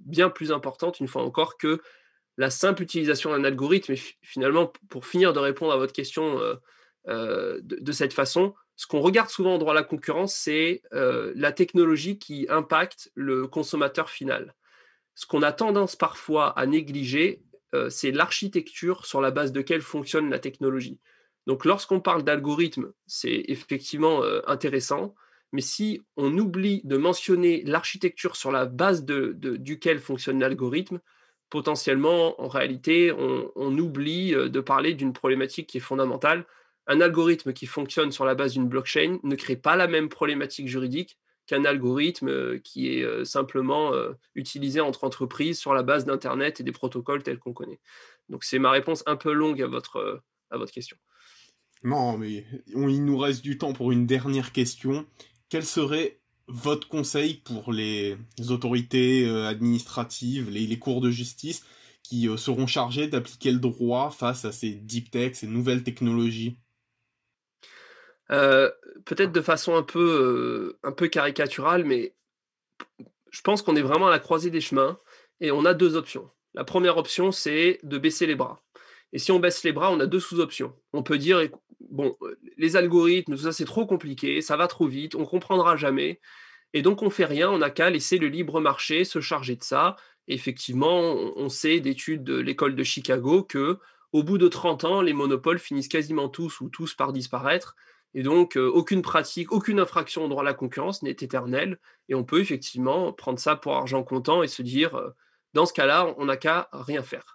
bien 0.06 0.30
plus 0.30 0.52
importantes, 0.52 1.00
une 1.00 1.08
fois 1.08 1.24
encore, 1.24 1.58
que 1.58 1.80
la 2.38 2.50
simple 2.50 2.84
utilisation 2.84 3.32
d'un 3.32 3.46
algorithme. 3.46 3.94
Et 3.94 4.00
finalement, 4.22 4.74
pour 4.90 5.06
finir 5.06 5.32
de 5.32 5.40
répondre 5.40 5.72
à 5.72 5.78
votre 5.78 5.94
question 5.94 6.38
euh, 7.08 7.62
de, 7.64 7.92
cette 7.94 8.12
façon, 8.12 8.54
ce 8.76 8.88
qu'on 8.88 9.00
regarde 9.00 9.30
souvent 9.30 9.56
en 9.56 9.58
droit 9.58 9.72
à 9.72 9.76
la 9.76 9.84
concurrence, 9.84 10.36
c'est 10.36 10.82
la 10.92 11.54
technologie 11.54 12.20
qui 12.20 12.46
impacte 12.50 13.10
le 13.16 13.48
consommateur 13.48 14.10
final. 14.10 14.54
Ce 15.14 15.26
qu'on 15.26 15.44
a 15.44 15.54
tendance 15.54 15.96
parfois 15.96 16.50
à 16.60 16.66
négliger, 16.66 17.42
c'est 17.88 18.12
l'architecture 18.12 19.06
sur 19.06 19.22
la 19.22 19.32
base 19.32 19.54
de 19.54 19.60
laquelle 19.60 19.82
fonctionne 19.82 20.30
la 20.30 20.40
technologie. 20.40 21.00
Donc 21.48 21.64
lorsqu'on 21.64 22.02
parle 22.02 22.24
d'algorithme, 22.24 22.92
c'est 23.08 23.46
effectivement 23.48 24.24
intéressant. 24.46 25.16
Mais 25.56 25.62
si 25.62 26.02
on 26.18 26.38
oublie 26.38 26.82
de 26.84 26.98
mentionner 26.98 27.64
l'architecture 27.64 28.36
sur 28.36 28.52
la 28.52 28.66
base 28.66 29.06
duquel 29.06 30.00
fonctionne 30.00 30.42
l'algorithme, 30.42 31.00
potentiellement, 31.50 32.42
en 32.42 32.50
réalité, 32.50 33.14
on, 33.14 33.78
oublie 33.78 34.36
euh, 34.36 34.50
de 34.50 34.60
parler 34.60 34.94
d'une 34.94 35.14
problématique 35.14 35.68
qui 35.68 35.78
est 35.78 35.80
fondamentale. 35.80 36.46
Un 36.88 37.00
algorithme 37.00 37.54
qui 37.54 37.68
fonctionne 37.68 38.12
sur 38.12 38.26
la 38.26 38.36
base 38.36 38.52
d'une 38.52 38.68
blockchain 38.68 39.20
ne 39.24 39.36
crée 39.38 39.56
pas 39.56 39.78
la 39.78 39.88
même 39.88 40.10
problématique 40.10 40.68
juridique 40.68 41.18
qu'un 41.48 41.64
algorithme 41.64 42.28
euh, 42.28 42.60
qui 42.62 42.94
est 42.94 43.04
euh, 43.04 43.24
simplement 43.24 43.94
utilisé 44.34 44.82
entre 44.82 45.06
entreprises 45.06 45.58
sur 45.58 45.74
la 45.74 45.84
base 45.84 46.04
d'Internet 46.04 46.60
et 46.60 46.64
des 46.64 46.74
protocoles 46.74 47.24
tels 47.24 47.40
qu'on 47.40 47.54
connaît. 47.54 47.80
Donc 48.28 48.44
c'est 48.44 48.60
ma 48.60 48.72
réponse 48.72 49.04
un 49.06 49.16
peu 49.16 49.32
longue 49.32 49.62
à 49.62 49.68
votre, 49.68 50.22
à 50.50 50.58
votre 50.58 50.74
question. 50.74 50.98
Non, 51.84 52.18
mais 52.18 52.46
il 52.68 53.06
nous 53.06 53.18
reste 53.18 53.44
du 53.44 53.58
temps 53.58 53.72
pour 53.72 53.94
une 53.94 54.06
dernière 54.06 54.52
question 54.52 55.06
quel 55.50 55.66
serait 55.66 56.20
votre 56.48 56.88
conseil 56.88 57.36
pour 57.36 57.72
les 57.72 58.18
autorités 58.50 59.28
euh, 59.28 59.48
administratives, 59.48 60.50
les, 60.50 60.80
cours 60.80 61.02
de 61.02 61.10
justice 61.10 61.66
qui 62.04 62.28
euh, 62.30 62.38
seront 62.38 62.68
chargés 62.68 63.08
d'appliquer 63.08 63.52
le 63.52 63.60
droit 63.60 64.12
face 64.12 64.46
à 64.46 64.52
ces 64.52 64.72
deep 64.72 65.10
tech, 65.12 65.36
ces 65.36 65.48
nouvelles 65.48 65.84
technologies? 65.84 66.58
Euh, 68.32 68.72
Peut-être 69.06 69.32
de 69.32 69.42
façon 69.42 69.76
un 69.76 69.84
peu, 69.84 70.78
un 70.84 70.92
peu 70.92 71.08
caricaturale, 71.08 71.86
mais 71.86 72.16
je 73.30 73.42
pense 73.42 73.62
qu'on 73.62 73.76
est 73.76 73.84
vraiment 73.84 74.08
à 74.08 74.12
la 74.12 74.20
croisée 74.20 74.50
des 74.50 74.62
chemins 74.62 74.98
et 75.42 75.52
on 75.52 75.66
a 75.66 75.76
deux 75.76 75.96
options. 75.96 76.32
La 76.56 76.64
première 76.64 76.98
option, 76.98 77.32
c'est 77.32 77.80
de 77.84 77.98
baisser 77.98 78.26
les 78.26 78.36
bras. 78.36 78.65
Et 79.16 79.18
si 79.18 79.32
on 79.32 79.40
baisse 79.40 79.64
les 79.64 79.72
bras, 79.72 79.94
on 79.94 80.02
a 80.02 80.08
deux 80.08 80.20
sous-options. 80.20 80.74
On 80.92 81.02
peut 81.02 81.18
dire, 81.18 81.42
bon, 81.90 82.18
euh, 82.22 82.38
les 82.58 82.76
algorithmes, 82.76 83.38
tout 83.38 83.44
ça, 83.44 83.54
c'est 83.54 83.64
trop 83.64 83.86
compliqué, 83.86 84.42
ça 84.42 84.58
va 84.58 84.68
trop 84.68 84.88
vite, 84.88 85.16
on 85.16 85.24
comprendra 85.24 85.78
jamais. 85.78 86.20
Et 86.74 86.82
donc, 86.82 87.02
on 87.02 87.10
fait 87.10 87.24
rien, 87.24 87.50
on 87.50 87.60
n'a 87.60 87.70
qu'à 87.70 87.90
laisser 87.90 88.18
le 88.18 88.28
libre 88.28 88.60
marché 88.60 89.06
se 89.06 89.22
charger 89.22 89.56
de 89.56 89.64
ça. 89.64 89.96
effectivement, 90.28 91.14
on 91.38 91.48
sait 91.48 91.80
d'études 91.80 92.26
de 92.26 92.36
l'école 92.36 92.76
de 92.76 92.84
Chicago 92.84 93.44
que 93.44 93.80
au 94.12 94.22
bout 94.22 94.38
de 94.38 94.50
30 94.50 94.84
ans, 94.84 95.02
les 95.02 95.14
monopoles 95.14 95.60
finissent 95.60 95.88
quasiment 95.88 96.28
tous 96.28 96.60
ou 96.60 96.68
tous 96.68 96.94
par 96.94 97.14
disparaître. 97.14 97.78
Et 98.16 98.22
donc, 98.22 98.58
euh, 98.58 98.68
aucune 98.68 99.02
pratique, 99.02 99.54
aucune 99.54 99.80
infraction 99.80 100.26
au 100.26 100.28
droit 100.28 100.42
à 100.42 100.46
la 100.46 100.54
concurrence 100.54 101.04
n'est 101.04 101.12
éternelle. 101.12 101.80
Et 102.10 102.16
on 102.16 102.26
peut 102.26 102.42
effectivement 102.42 103.14
prendre 103.14 103.40
ça 103.40 103.56
pour 103.56 103.76
argent 103.76 104.04
comptant 104.04 104.44
et 104.44 104.50
se 104.50 104.62
dire, 104.62 104.96
euh, 104.96 105.12
dans 105.54 105.66
ce 105.66 105.72
cas-là, 105.72 106.14
on 106.18 106.26
n'a 106.26 106.36
qu'à 106.36 106.68
rien 106.74 107.02
faire. 107.02 107.35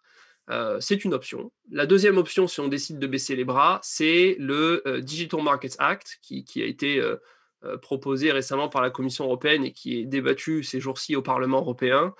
Euh, 0.51 0.79
c'est 0.81 1.05
une 1.05 1.15
option. 1.15 1.53
La 1.71 1.87
deuxième 1.87 2.19
option, 2.19 2.47
si 2.49 2.61
on 2.61 2.69
décide 2.69 2.99
de 2.99 3.07
baisser 3.07 3.37
les 3.37 3.45
bras, 3.45 3.81
c'est 3.83 4.37
le 4.39 4.83
euh, 4.87 5.01
Digital 5.01 5.43
Markets 5.43 5.77
Act 5.79 6.19
qui, 6.23 6.45
a 6.57 6.65
été 6.65 7.01
euh, 7.01 7.17
proposé 7.83 8.33
récemment 8.33 8.69
par 8.69 8.83
la 8.83 8.91
Commission 8.91 9.25
européenne 9.25 9.65
et 9.65 9.73
qui 9.73 10.01
est 10.01 10.07
débattu 10.07 10.65
ces 10.65 10.81
jours-ci 10.81 11.15
au 11.15 11.23
Parlement 11.23 11.59
européen, 11.59 12.15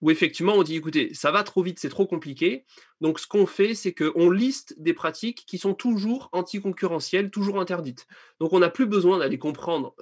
où 0.00 0.10
effectivement 0.10 0.54
on 0.54 0.62
dit, 0.62 0.76
écoutez, 0.76 1.12
ça 1.12 1.30
va 1.30 1.42
trop 1.42 1.62
vite, 1.62 1.78
c'est 1.78 1.90
trop 1.90 2.06
compliqué. 2.06 2.64
Donc 3.02 3.20
ce 3.20 3.26
qu'on 3.26 3.46
fait, 3.46 3.74
c'est 3.74 3.92
qu'on 3.92 4.30
liste 4.30 4.74
des 4.78 4.94
pratiques 4.94 5.44
qui 5.46 5.58
sont 5.58 5.74
toujours 5.74 6.30
anticoncurrentielles, 6.32 7.30
toujours 7.30 7.60
interdites. 7.60 8.06
Donc 8.40 8.54
on 8.54 8.60
n'a 8.60 8.70
plus 8.70 8.86
besoin 8.86 9.18
d'aller 9.18 9.38
comprendre 9.38 9.94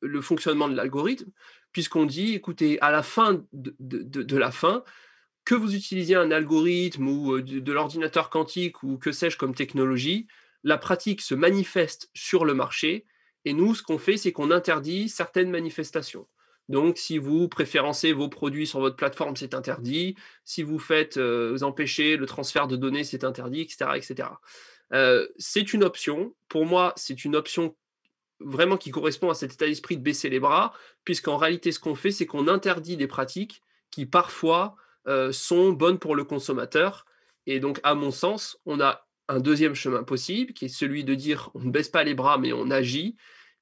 le 0.00 0.20
fonctionnement 0.22 0.68
de 0.68 0.76
l'algorithme, 0.76 1.30
puisqu'on 1.72 2.06
dit, 2.06 2.34
écoutez, 2.34 2.80
à 2.80 2.90
la 2.90 3.02
fin 3.02 3.44
de 3.52 4.36
la 4.36 4.50
fin, 4.50 4.82
que 5.48 5.54
vous 5.54 5.74
utilisiez 5.74 6.14
un 6.14 6.30
algorithme 6.30 7.08
ou 7.08 7.36
euh, 7.36 7.42
de, 7.42 7.72
l'ordinateur 7.72 8.28
quantique 8.28 8.82
ou 8.82 8.98
que 8.98 9.12
sais-je 9.12 9.38
comme 9.38 9.54
technologie, 9.54 10.26
la 10.62 10.76
pratique 10.76 11.22
se 11.22 11.34
manifeste 11.34 12.10
sur 12.12 12.44
le 12.44 12.52
marché 12.52 13.06
et 13.46 13.54
nous, 13.54 13.74
ce 13.74 13.82
qu'on 13.82 13.96
fait, 13.96 14.18
c'est 14.18 14.30
qu'on 14.30 14.50
interdit 14.50 15.08
certaines 15.08 15.48
manifestations. 15.48 16.28
Donc, 16.68 16.98
si 16.98 17.16
vous 17.16 17.48
préférencez 17.48 18.12
vos 18.12 18.28
produits 18.28 18.66
sur 18.66 18.80
votre 18.80 18.96
plateforme, 18.96 19.36
c'est 19.36 19.54
interdit. 19.54 20.16
Si 20.44 20.62
vous 20.62 20.78
faites, 20.78 21.16
euh, 21.16 21.56
empêchez 21.62 22.18
le 22.18 22.26
transfert 22.26 22.68
de 22.68 22.76
données, 22.76 23.04
c'est 23.04 23.24
interdit, 23.24 23.62
etc., 23.62 23.92
etc. 23.94 24.28
Euh, 24.92 25.26
c'est 25.38 25.72
une 25.72 25.82
option. 25.82 26.34
Pour 26.50 26.66
moi, 26.66 26.92
c'est 26.96 27.24
une 27.24 27.34
option 27.34 27.74
vraiment 28.38 28.76
qui 28.76 28.90
correspond 28.90 29.30
à 29.30 29.34
cet 29.34 29.54
état 29.54 29.64
d'esprit 29.64 29.96
de 29.96 30.02
baisser 30.02 30.28
les 30.28 30.40
bras, 30.40 30.74
puisqu'en 31.04 31.38
réalité, 31.38 31.72
ce 31.72 31.80
qu'on 31.80 31.94
fait, 31.94 32.10
c'est 32.10 32.26
qu'on 32.26 32.48
interdit 32.48 32.98
des 32.98 33.06
pratiques 33.06 33.62
qui 33.90 34.04
parfois 34.04 34.76
euh, 35.08 35.32
sont 35.32 35.72
bonnes 35.72 35.98
pour 35.98 36.14
le 36.14 36.24
consommateur. 36.24 37.06
Et 37.46 37.60
donc, 37.60 37.80
à 37.82 37.94
mon 37.94 38.10
sens, 38.10 38.58
on 38.66 38.80
a 38.80 39.06
un 39.28 39.40
deuxième 39.40 39.74
chemin 39.74 40.02
possible, 40.02 40.52
qui 40.52 40.66
est 40.66 40.68
celui 40.68 41.02
de 41.02 41.14
dire 41.14 41.50
on 41.54 41.60
ne 41.60 41.70
baisse 41.70 41.88
pas 41.88 42.04
les 42.04 42.14
bras, 42.14 42.38
mais 42.38 42.52
on 42.52 42.70
agit. 42.70 43.16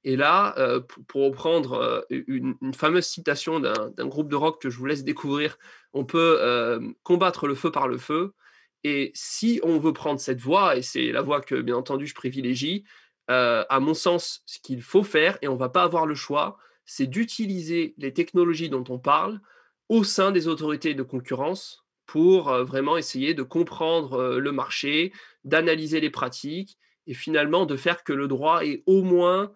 Et 0.05 0.17
là, 0.17 0.55
euh, 0.59 0.81
pour, 1.09 1.25
reprendre 1.25 1.75
euh, 1.75 2.01
une, 2.11 2.57
fameuse 2.75 3.07
citation 3.07 3.61
d'un 3.61 4.07
groupe 4.07 4.29
de 4.29 4.37
rock 4.37 4.61
que 4.61 4.71
je 4.71 4.79
vous 4.79 4.87
laisse 4.87 5.05
découvrir, 5.05 5.59
on 5.93 6.05
peut 6.05 6.81
combattre 7.03 7.47
le 7.47 7.55
feu 7.55 7.71
par 7.71 7.89
le 7.89 7.99
feu. 7.99 8.35
Et 8.85 9.11
si 9.15 9.61
on 9.63 9.79
veut 9.79 9.93
prendre 9.93 10.21
cette 10.21 10.41
voie, 10.41 10.77
et 10.77 10.83
c'est 10.83 11.11
la 11.11 11.23
voie 11.23 11.41
que 11.41 11.61
bien 11.61 11.77
entendu 11.77 12.07
je 12.07 12.15
privilégie, 12.15 12.85
à 13.29 13.81
mon 13.81 13.95
sens, 13.95 14.43
ce 14.47 14.59
qu'il 14.61 14.83
faut 14.83 15.03
faire, 15.03 15.39
et 15.43 15.49
on 15.49 15.55
ne 15.55 15.59
va 15.59 15.71
pas 15.71 15.83
avoir 15.83 16.07
le 16.07 16.15
choix, 16.15 16.59
c'est 16.85 17.07
d'utiliser 17.07 17.95
les 17.99 18.13
technologies 18.13 18.69
dont 18.69 18.85
on 18.89 18.99
parle 18.99 19.41
au 19.88 20.05
sein 20.05 20.33
des 20.33 20.49
autorités 20.49 20.94
de 20.94 21.03
concurrence 21.03 21.85
pour 22.07 22.53
vraiment 22.64 22.96
essayer 22.96 23.35
de 23.35 23.42
comprendre 23.42 24.37
le 24.37 24.53
marché, 24.53 25.12
d'analyser 25.44 26.01
les 26.01 26.11
pratiques 26.11 26.79
et 27.07 27.14
finalement 27.14 27.66
de 27.66 27.77
faire 27.77 28.05
que 28.05 28.12
le 28.12 28.29
droit 28.29 28.64
est 28.64 28.83
au 28.87 29.03
moins 29.03 29.53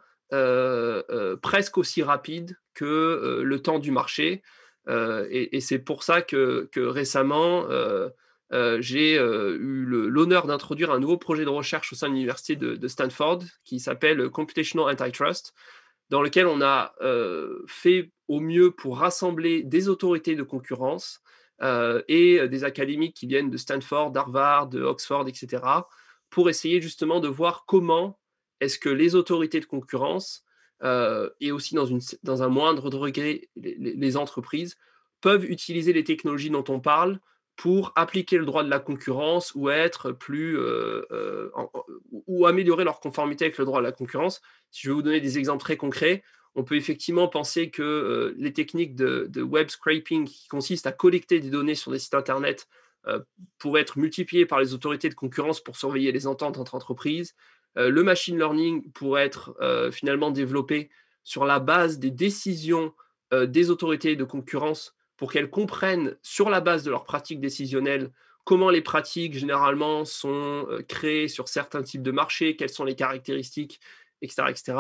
presque 1.43 1.79
aussi 1.79 2.03
rapide 2.03 2.57
que 2.75 3.41
le 3.45 3.63
temps 3.63 3.79
du 3.79 3.91
marché. 3.93 4.43
et, 4.89 5.61
c'est 5.61 5.79
pour 5.79 6.03
ça 6.03 6.23
que, 6.23 6.69
récemment, 6.77 7.67
j'ai 8.81 9.15
eu 9.17 9.85
l'honneur 9.85 10.47
d'introduire 10.47 10.91
un 10.91 10.99
nouveau 10.99 11.19
projet 11.19 11.45
de 11.45 11.51
recherche 11.51 11.93
au 11.93 11.97
sein 11.97 12.09
de 12.09 12.15
l'université 12.15 12.57
de, 12.57 12.89
Stanford 12.89 13.43
qui 13.65 13.79
s'appelle 13.79 14.29
Computational 14.31 14.93
Antitrust, 14.93 15.55
dans 16.11 16.23
lequel 16.23 16.47
on 16.47 16.61
a 16.61 16.95
fait 17.67 18.11
au 18.29 18.41
mieux 18.41 18.71
pour 18.73 18.99
rassembler 18.99 19.63
des 19.63 19.89
autorités 19.89 20.35
de 20.35 20.43
concurrence 20.43 21.23
et 21.63 22.49
des 22.49 22.65
académiques 22.65 23.17
qui 23.17 23.27
viennent 23.27 23.51
de 23.51 23.57
Stanford, 23.57 24.11
d'Harvard, 24.11 24.69
de 24.69 24.83
Oxford, 24.83 25.27
etc., 25.29 25.63
pour 26.31 26.49
essayer 26.49 26.81
justement 26.81 27.21
de 27.21 27.29
voir 27.29 27.65
comment 27.67 28.19
est-ce 28.61 28.79
que 28.79 28.89
les 28.89 29.15
autorités 29.15 29.61
de 29.61 29.67
concurrence 29.67 30.45
euh, 30.83 31.29
et 31.41 31.53
aussi 31.53 31.75
dans 31.75 32.43
un 32.43 32.49
moindre 32.49 32.89
degré 32.89 33.51
les, 33.57 34.17
entreprises 34.17 34.77
peuvent 35.21 35.45
utiliser 35.45 35.93
les 35.93 36.05
technologies 36.05 36.49
dont 36.49 36.65
on 36.69 36.81
parle 36.81 37.21
pour 37.61 37.93
appliquer 37.95 38.39
le 38.39 38.47
droit 38.47 38.65
de 38.65 38.71
la 38.71 38.79
concurrence 38.79 39.53
ou 39.55 39.69
être 39.69 40.13
plus 40.13 40.59
euh, 40.59 41.03
euh, 41.11 41.51
ou 42.27 42.47
améliorer 42.47 42.85
leur 42.85 43.01
conformité 43.01 43.45
avec 43.45 43.59
le 43.59 43.67
droit 43.67 43.81
de 43.81 43.85
la 43.85 43.93
concurrence. 43.93 44.41
Si 44.71 44.83
je 44.83 44.89
vais 44.89 44.95
vous 44.95 45.03
donner 45.03 45.21
des 45.21 45.37
exemples 45.39 45.61
très 45.61 45.77
concrets, 45.77 46.23
on 46.55 46.65
peut 46.65 46.77
effectivement 46.77 47.29
penser 47.29 47.71
que 47.71 48.35
les 48.39 48.55
techniques 48.55 48.95
de, 48.95 49.27
de, 49.29 49.43
web 49.43 49.69
scraping 49.69 50.25
qui 50.25 50.49
consistent 50.49 50.87
à 50.87 50.93
collecter 50.93 51.39
des 51.39 51.51
données 51.51 51.75
sur 51.75 51.93
des 51.93 51.99
sites 51.99 52.15
internet 52.15 52.67
pourraient 53.59 53.83
être 53.83 53.99
multipliées 53.99 54.47
par 54.47 54.59
les 54.59 54.73
autorités 54.73 55.11
de 55.11 55.15
concurrence 55.15 55.61
pour 55.61 55.77
surveiller 55.77 56.13
les 56.13 56.27
ententes 56.27 56.57
entre 56.57 56.75
entreprises. 56.75 57.35
Euh, 57.77 57.91
le 57.91 58.03
machine 58.03 58.39
learning 58.39 58.91
pourrait 58.93 59.25
être 59.25 59.55
euh, 59.61 59.91
finalement 59.91 60.31
développé 60.31 60.91
sur 61.23 61.45
la 61.45 61.61
base 61.61 61.99
des 61.99 62.11
décisions 62.11 62.93
euh, 63.33 63.47
des 63.47 63.71
autorités 63.71 64.17
de 64.17 64.25
concurrence 64.25 64.95
pour 65.21 65.31
qu'elles 65.31 65.51
comprennent 65.51 66.17
sur 66.23 66.49
la 66.49 66.63
base 66.63 66.83
de 66.83 66.91
leurs 66.91 67.05
pratiques 67.05 67.41
décisionnelles 67.41 68.11
comment 68.45 68.71
les 68.71 68.81
pratiques 68.81 69.35
généralement 69.35 70.07
sont 70.07 70.67
créées 70.89 71.29
sur 71.29 71.47
certains 71.47 71.83
types 71.83 72.03
de 72.03 72.11
marchés, 72.11 72.57
quelles 72.57 72.71
sont 72.71 72.85
les 72.85 72.97
caractéristiques, 72.97 73.81
etc. 74.23 74.45
etc. 74.49 74.79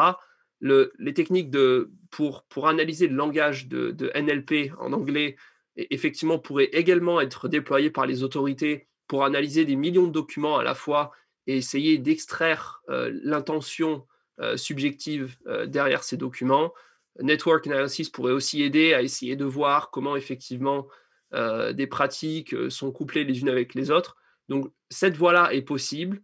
les 0.62 1.14
techniques 1.14 1.50
de, 1.50 1.90
pour, 2.11 2.44
pour 2.44 2.68
analyser 2.68 3.07
le 3.07 3.14
langage 3.14 3.68
de, 3.68 4.11
NLP 4.14 4.72
en 4.79 4.94
anglais, 4.94 5.37
effectivement, 5.76 6.38
pourraient 6.38 6.70
également 6.72 7.20
être 7.20 7.48
déployées 7.48 7.90
par 7.90 8.07
les 8.07 8.22
autorités 8.22 8.88
pour 9.07 9.24
analyser 9.24 9.66
des 9.66 9.76
millions 9.76 10.07
de 10.07 10.12
documents 10.12 10.57
à 10.57 10.64
la 10.64 10.74
fois 10.74 11.12
et 11.46 11.59
essayer 11.59 11.98
d'extraire 11.98 12.81
euh, 12.88 13.11
l'intention 13.22 14.07
euh, 14.40 14.57
subjective 14.57 15.37
euh, 15.46 15.66
derrière 15.66 16.03
ces 16.03 16.16
documents. 16.16 16.72
Network 17.18 17.66
Analysis 17.66 18.09
pourrait 18.09 18.33
aussi 18.33 18.62
aider 18.62 18.94
à 18.94 19.03
essayer 19.03 19.37
de 19.37 19.44
voir 19.44 19.90
comment 19.90 20.16
effectivement 20.16 20.87
des 21.33 21.87
pratiques 21.87 22.55
sont 22.70 22.90
couplées 22.90 23.25
les 23.25 23.40
unes 23.40 23.49
avec 23.49 23.75
les 23.75 23.90
autres. 23.90 24.16
Donc 24.49 24.73
cette 24.88 25.16
voie-là 25.16 25.53
est 25.53 25.62
possible. 25.62 26.23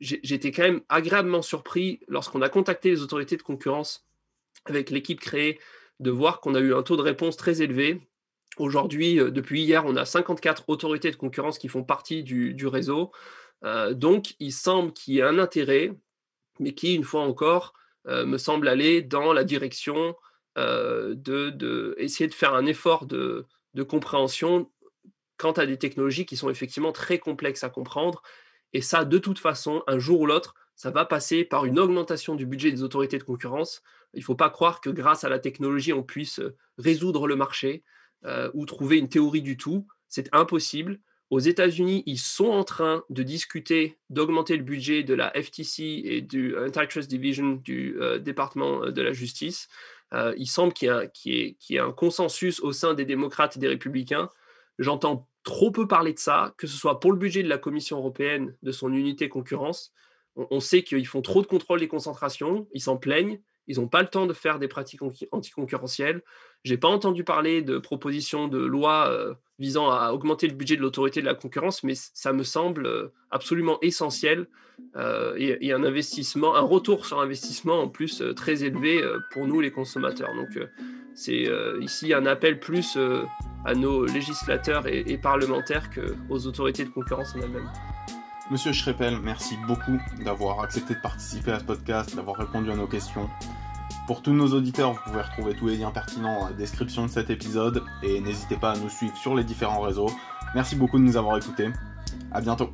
J'étais 0.00 0.52
quand 0.52 0.62
même 0.62 0.80
agréablement 0.88 1.42
surpris 1.42 2.00
lorsqu'on 2.08 2.40
a 2.40 2.48
contacté 2.48 2.90
les 2.90 3.02
autorités 3.02 3.36
de 3.36 3.42
concurrence 3.42 4.06
avec 4.64 4.90
l'équipe 4.90 5.20
créée 5.20 5.58
de 6.00 6.10
voir 6.10 6.40
qu'on 6.40 6.54
a 6.54 6.60
eu 6.60 6.74
un 6.74 6.82
taux 6.82 6.96
de 6.96 7.02
réponse 7.02 7.36
très 7.36 7.62
élevé. 7.62 8.00
Aujourd'hui, 8.58 9.16
depuis 9.16 9.62
hier, 9.62 9.84
on 9.86 9.96
a 9.96 10.04
54 10.04 10.64
autorités 10.68 11.10
de 11.10 11.16
concurrence 11.16 11.58
qui 11.58 11.68
font 11.68 11.84
partie 11.84 12.22
du, 12.22 12.66
réseau. 12.66 13.12
Euh, 13.64 13.94
donc, 13.94 14.34
il 14.40 14.52
semble 14.52 14.92
qu'il 14.92 15.14
y 15.14 15.18
ait 15.20 15.22
un 15.22 15.38
intérêt, 15.38 15.92
mais 16.58 16.74
qui, 16.74 16.94
une 16.94 17.04
fois 17.04 17.22
encore, 17.22 17.72
euh, 17.72 17.81
me 18.06 18.38
semble 18.38 18.68
aller 18.68 19.02
dans 19.02 19.32
la 19.32 19.44
direction 19.44 20.16
euh, 20.58 21.14
de, 21.14 21.94
essayer 21.96 22.28
de 22.28 22.34
faire 22.34 22.54
un 22.54 22.66
effort 22.66 23.06
de, 23.06 23.46
compréhension 23.88 24.70
quant 25.38 25.52
à 25.52 25.64
des 25.64 25.78
technologies 25.78 26.26
qui 26.26 26.36
sont 26.36 26.50
effectivement 26.50 26.92
très 26.92 27.18
complexes 27.18 27.64
à 27.64 27.70
comprendre. 27.70 28.22
Et 28.74 28.82
ça, 28.82 29.04
de 29.04 29.18
toute 29.18 29.38
façon, 29.38 29.82
un 29.86 29.98
jour 29.98 30.20
ou 30.20 30.26
l'autre, 30.26 30.54
ça 30.76 30.90
va 30.90 31.06
passer 31.06 31.44
par 31.44 31.64
une 31.64 31.78
augmentation 31.78 32.34
du 32.34 32.44
budget 32.44 32.70
des 32.70 32.82
autorités 32.82 33.18
de 33.18 33.24
concurrence. 33.24 33.82
Il 34.12 34.20
ne 34.20 34.24
faut 34.24 34.34
pas 34.34 34.50
croire 34.50 34.80
que 34.80 34.90
grâce 34.90 35.24
à 35.24 35.30
la 35.30 35.38
technologie, 35.38 35.92
on 35.92 36.02
puisse 36.02 36.40
résoudre 36.76 37.26
le 37.26 37.36
marché 37.36 37.82
ou 38.54 38.66
trouver 38.66 38.98
une 38.98 39.08
théorie 39.08 39.42
du 39.42 39.56
tout. 39.56 39.86
C'est 40.08 40.28
impossible. 40.32 41.00
Aux 41.32 41.38
États-Unis, 41.38 42.02
ils 42.04 42.18
sont 42.18 42.50
en 42.50 42.62
train 42.62 43.04
de 43.08 43.22
discuter 43.22 43.96
d'augmenter 44.10 44.54
le 44.54 44.62
budget 44.62 45.02
de 45.02 45.14
la 45.14 45.30
FTC 45.30 46.02
et 46.04 46.20
du 46.20 46.54
Antitrust 46.58 47.08
Division 47.08 47.52
du 47.52 47.96
euh, 47.98 48.18
département 48.18 48.84
euh, 48.84 48.90
de 48.90 49.00
la 49.00 49.14
justice. 49.14 49.68
Euh, 50.12 50.34
il 50.36 50.44
semble 50.44 50.74
qu'il 50.74 50.90
y, 51.24 51.74
ait 51.74 51.78
un 51.78 51.90
consensus 51.90 52.60
au 52.60 52.72
sein 52.72 52.92
des 52.92 53.06
démocrates 53.06 53.56
et 53.56 53.60
des 53.60 53.68
républicains. 53.68 54.28
J'entends 54.78 55.26
trop 55.42 55.70
peu 55.70 55.88
parler 55.88 56.12
de 56.12 56.18
ça, 56.18 56.52
que 56.58 56.66
ce 56.66 56.76
soit 56.76 57.00
pour 57.00 57.12
le 57.12 57.18
budget 57.18 57.42
de 57.42 57.48
la 57.48 57.56
Commission 57.56 57.96
européenne, 57.96 58.54
de 58.62 58.70
son 58.70 58.92
unité 58.92 59.30
concurrence. 59.30 59.94
On, 60.36 60.60
sait 60.60 60.82
qu'ils 60.82 61.06
font 61.06 61.22
trop 61.22 61.40
de 61.40 61.46
contrôle 61.46 61.80
des 61.80 61.88
concentrations, 61.88 62.68
ils 62.74 62.82
s'en 62.82 62.98
plaignent, 62.98 63.40
ils 63.68 63.80
n'ont 63.80 63.88
pas 63.88 64.02
le 64.02 64.08
temps 64.08 64.26
de 64.26 64.34
faire 64.34 64.58
des 64.58 64.68
pratiques 64.68 65.00
anticoncurrentielles. 65.30 66.22
Je 66.62 66.72
n'ai 66.72 66.78
pas 66.78 66.88
entendu 66.88 67.24
parler 67.24 67.62
de 67.62 67.78
propositions 67.78 68.48
de 68.48 68.58
loi 68.58 69.34
visant 69.62 69.88
à 69.90 70.12
augmenter 70.12 70.48
le 70.48 70.54
budget 70.54 70.76
de 70.76 70.82
l'autorité 70.82 71.20
de 71.20 71.26
la 71.26 71.34
concurrence, 71.34 71.84
mais 71.84 71.94
ça 71.94 72.32
me 72.32 72.42
semble 72.42 72.84
euh, 72.84 73.12
absolument 73.30 73.78
essentiel 73.80 74.48
euh, 74.96 75.34
et, 75.36 75.72
un 75.72 75.84
investissement, 75.84 76.56
un 76.56 76.62
retour 76.62 77.06
sur 77.06 77.20
investissement 77.20 77.80
en 77.80 77.88
plus 77.88 78.22
euh, 78.22 78.34
très 78.34 78.64
élevé 78.64 79.00
pour 79.30 79.46
nous 79.46 79.60
les 79.60 79.70
consommateurs. 79.70 80.30
Donc 80.34 80.58
c'est 81.14 81.46
ici 81.80 82.12
un 82.12 82.26
appel 82.26 82.58
plus 82.58 82.98
à 83.64 83.74
nos 83.74 84.04
législateurs 84.04 84.88
et, 84.88 85.04
et 85.06 85.18
parlementaires 85.18 85.90
qu'aux 85.90 86.46
autorités 86.46 86.84
de 86.84 86.90
concurrence 86.90 87.36
en 87.36 87.42
elles-mêmes. 87.42 87.70
Monsieur 88.50 88.72
Schreppel, 88.72 89.18
merci 89.22 89.56
beaucoup 89.68 89.98
d'avoir 90.24 90.60
accepté 90.60 90.94
de 90.94 91.00
participer 91.00 91.52
à 91.52 91.60
ce 91.60 91.64
podcast, 91.64 92.16
d'avoir 92.16 92.36
répondu 92.36 92.70
à 92.70 92.76
nos 92.76 92.88
questions. 92.88 93.28
Pour 94.06 94.20
tous 94.20 94.32
nos 94.32 94.48
auditeurs, 94.48 94.92
vous 94.92 95.00
pouvez 95.04 95.22
retrouver 95.22 95.54
tous 95.54 95.68
les 95.68 95.76
liens 95.76 95.92
pertinents 95.92 96.40
dans 96.40 96.46
la 96.46 96.52
description 96.52 97.06
de 97.06 97.10
cet 97.10 97.30
épisode 97.30 97.84
et 98.02 98.20
n'hésitez 98.20 98.56
pas 98.56 98.72
à 98.72 98.76
nous 98.76 98.88
suivre 98.88 99.16
sur 99.16 99.36
les 99.36 99.44
différents 99.44 99.80
réseaux. 99.80 100.10
Merci 100.54 100.74
beaucoup 100.74 100.98
de 100.98 101.04
nous 101.04 101.16
avoir 101.16 101.36
écoutés. 101.38 101.70
À 102.32 102.40
bientôt. 102.40 102.70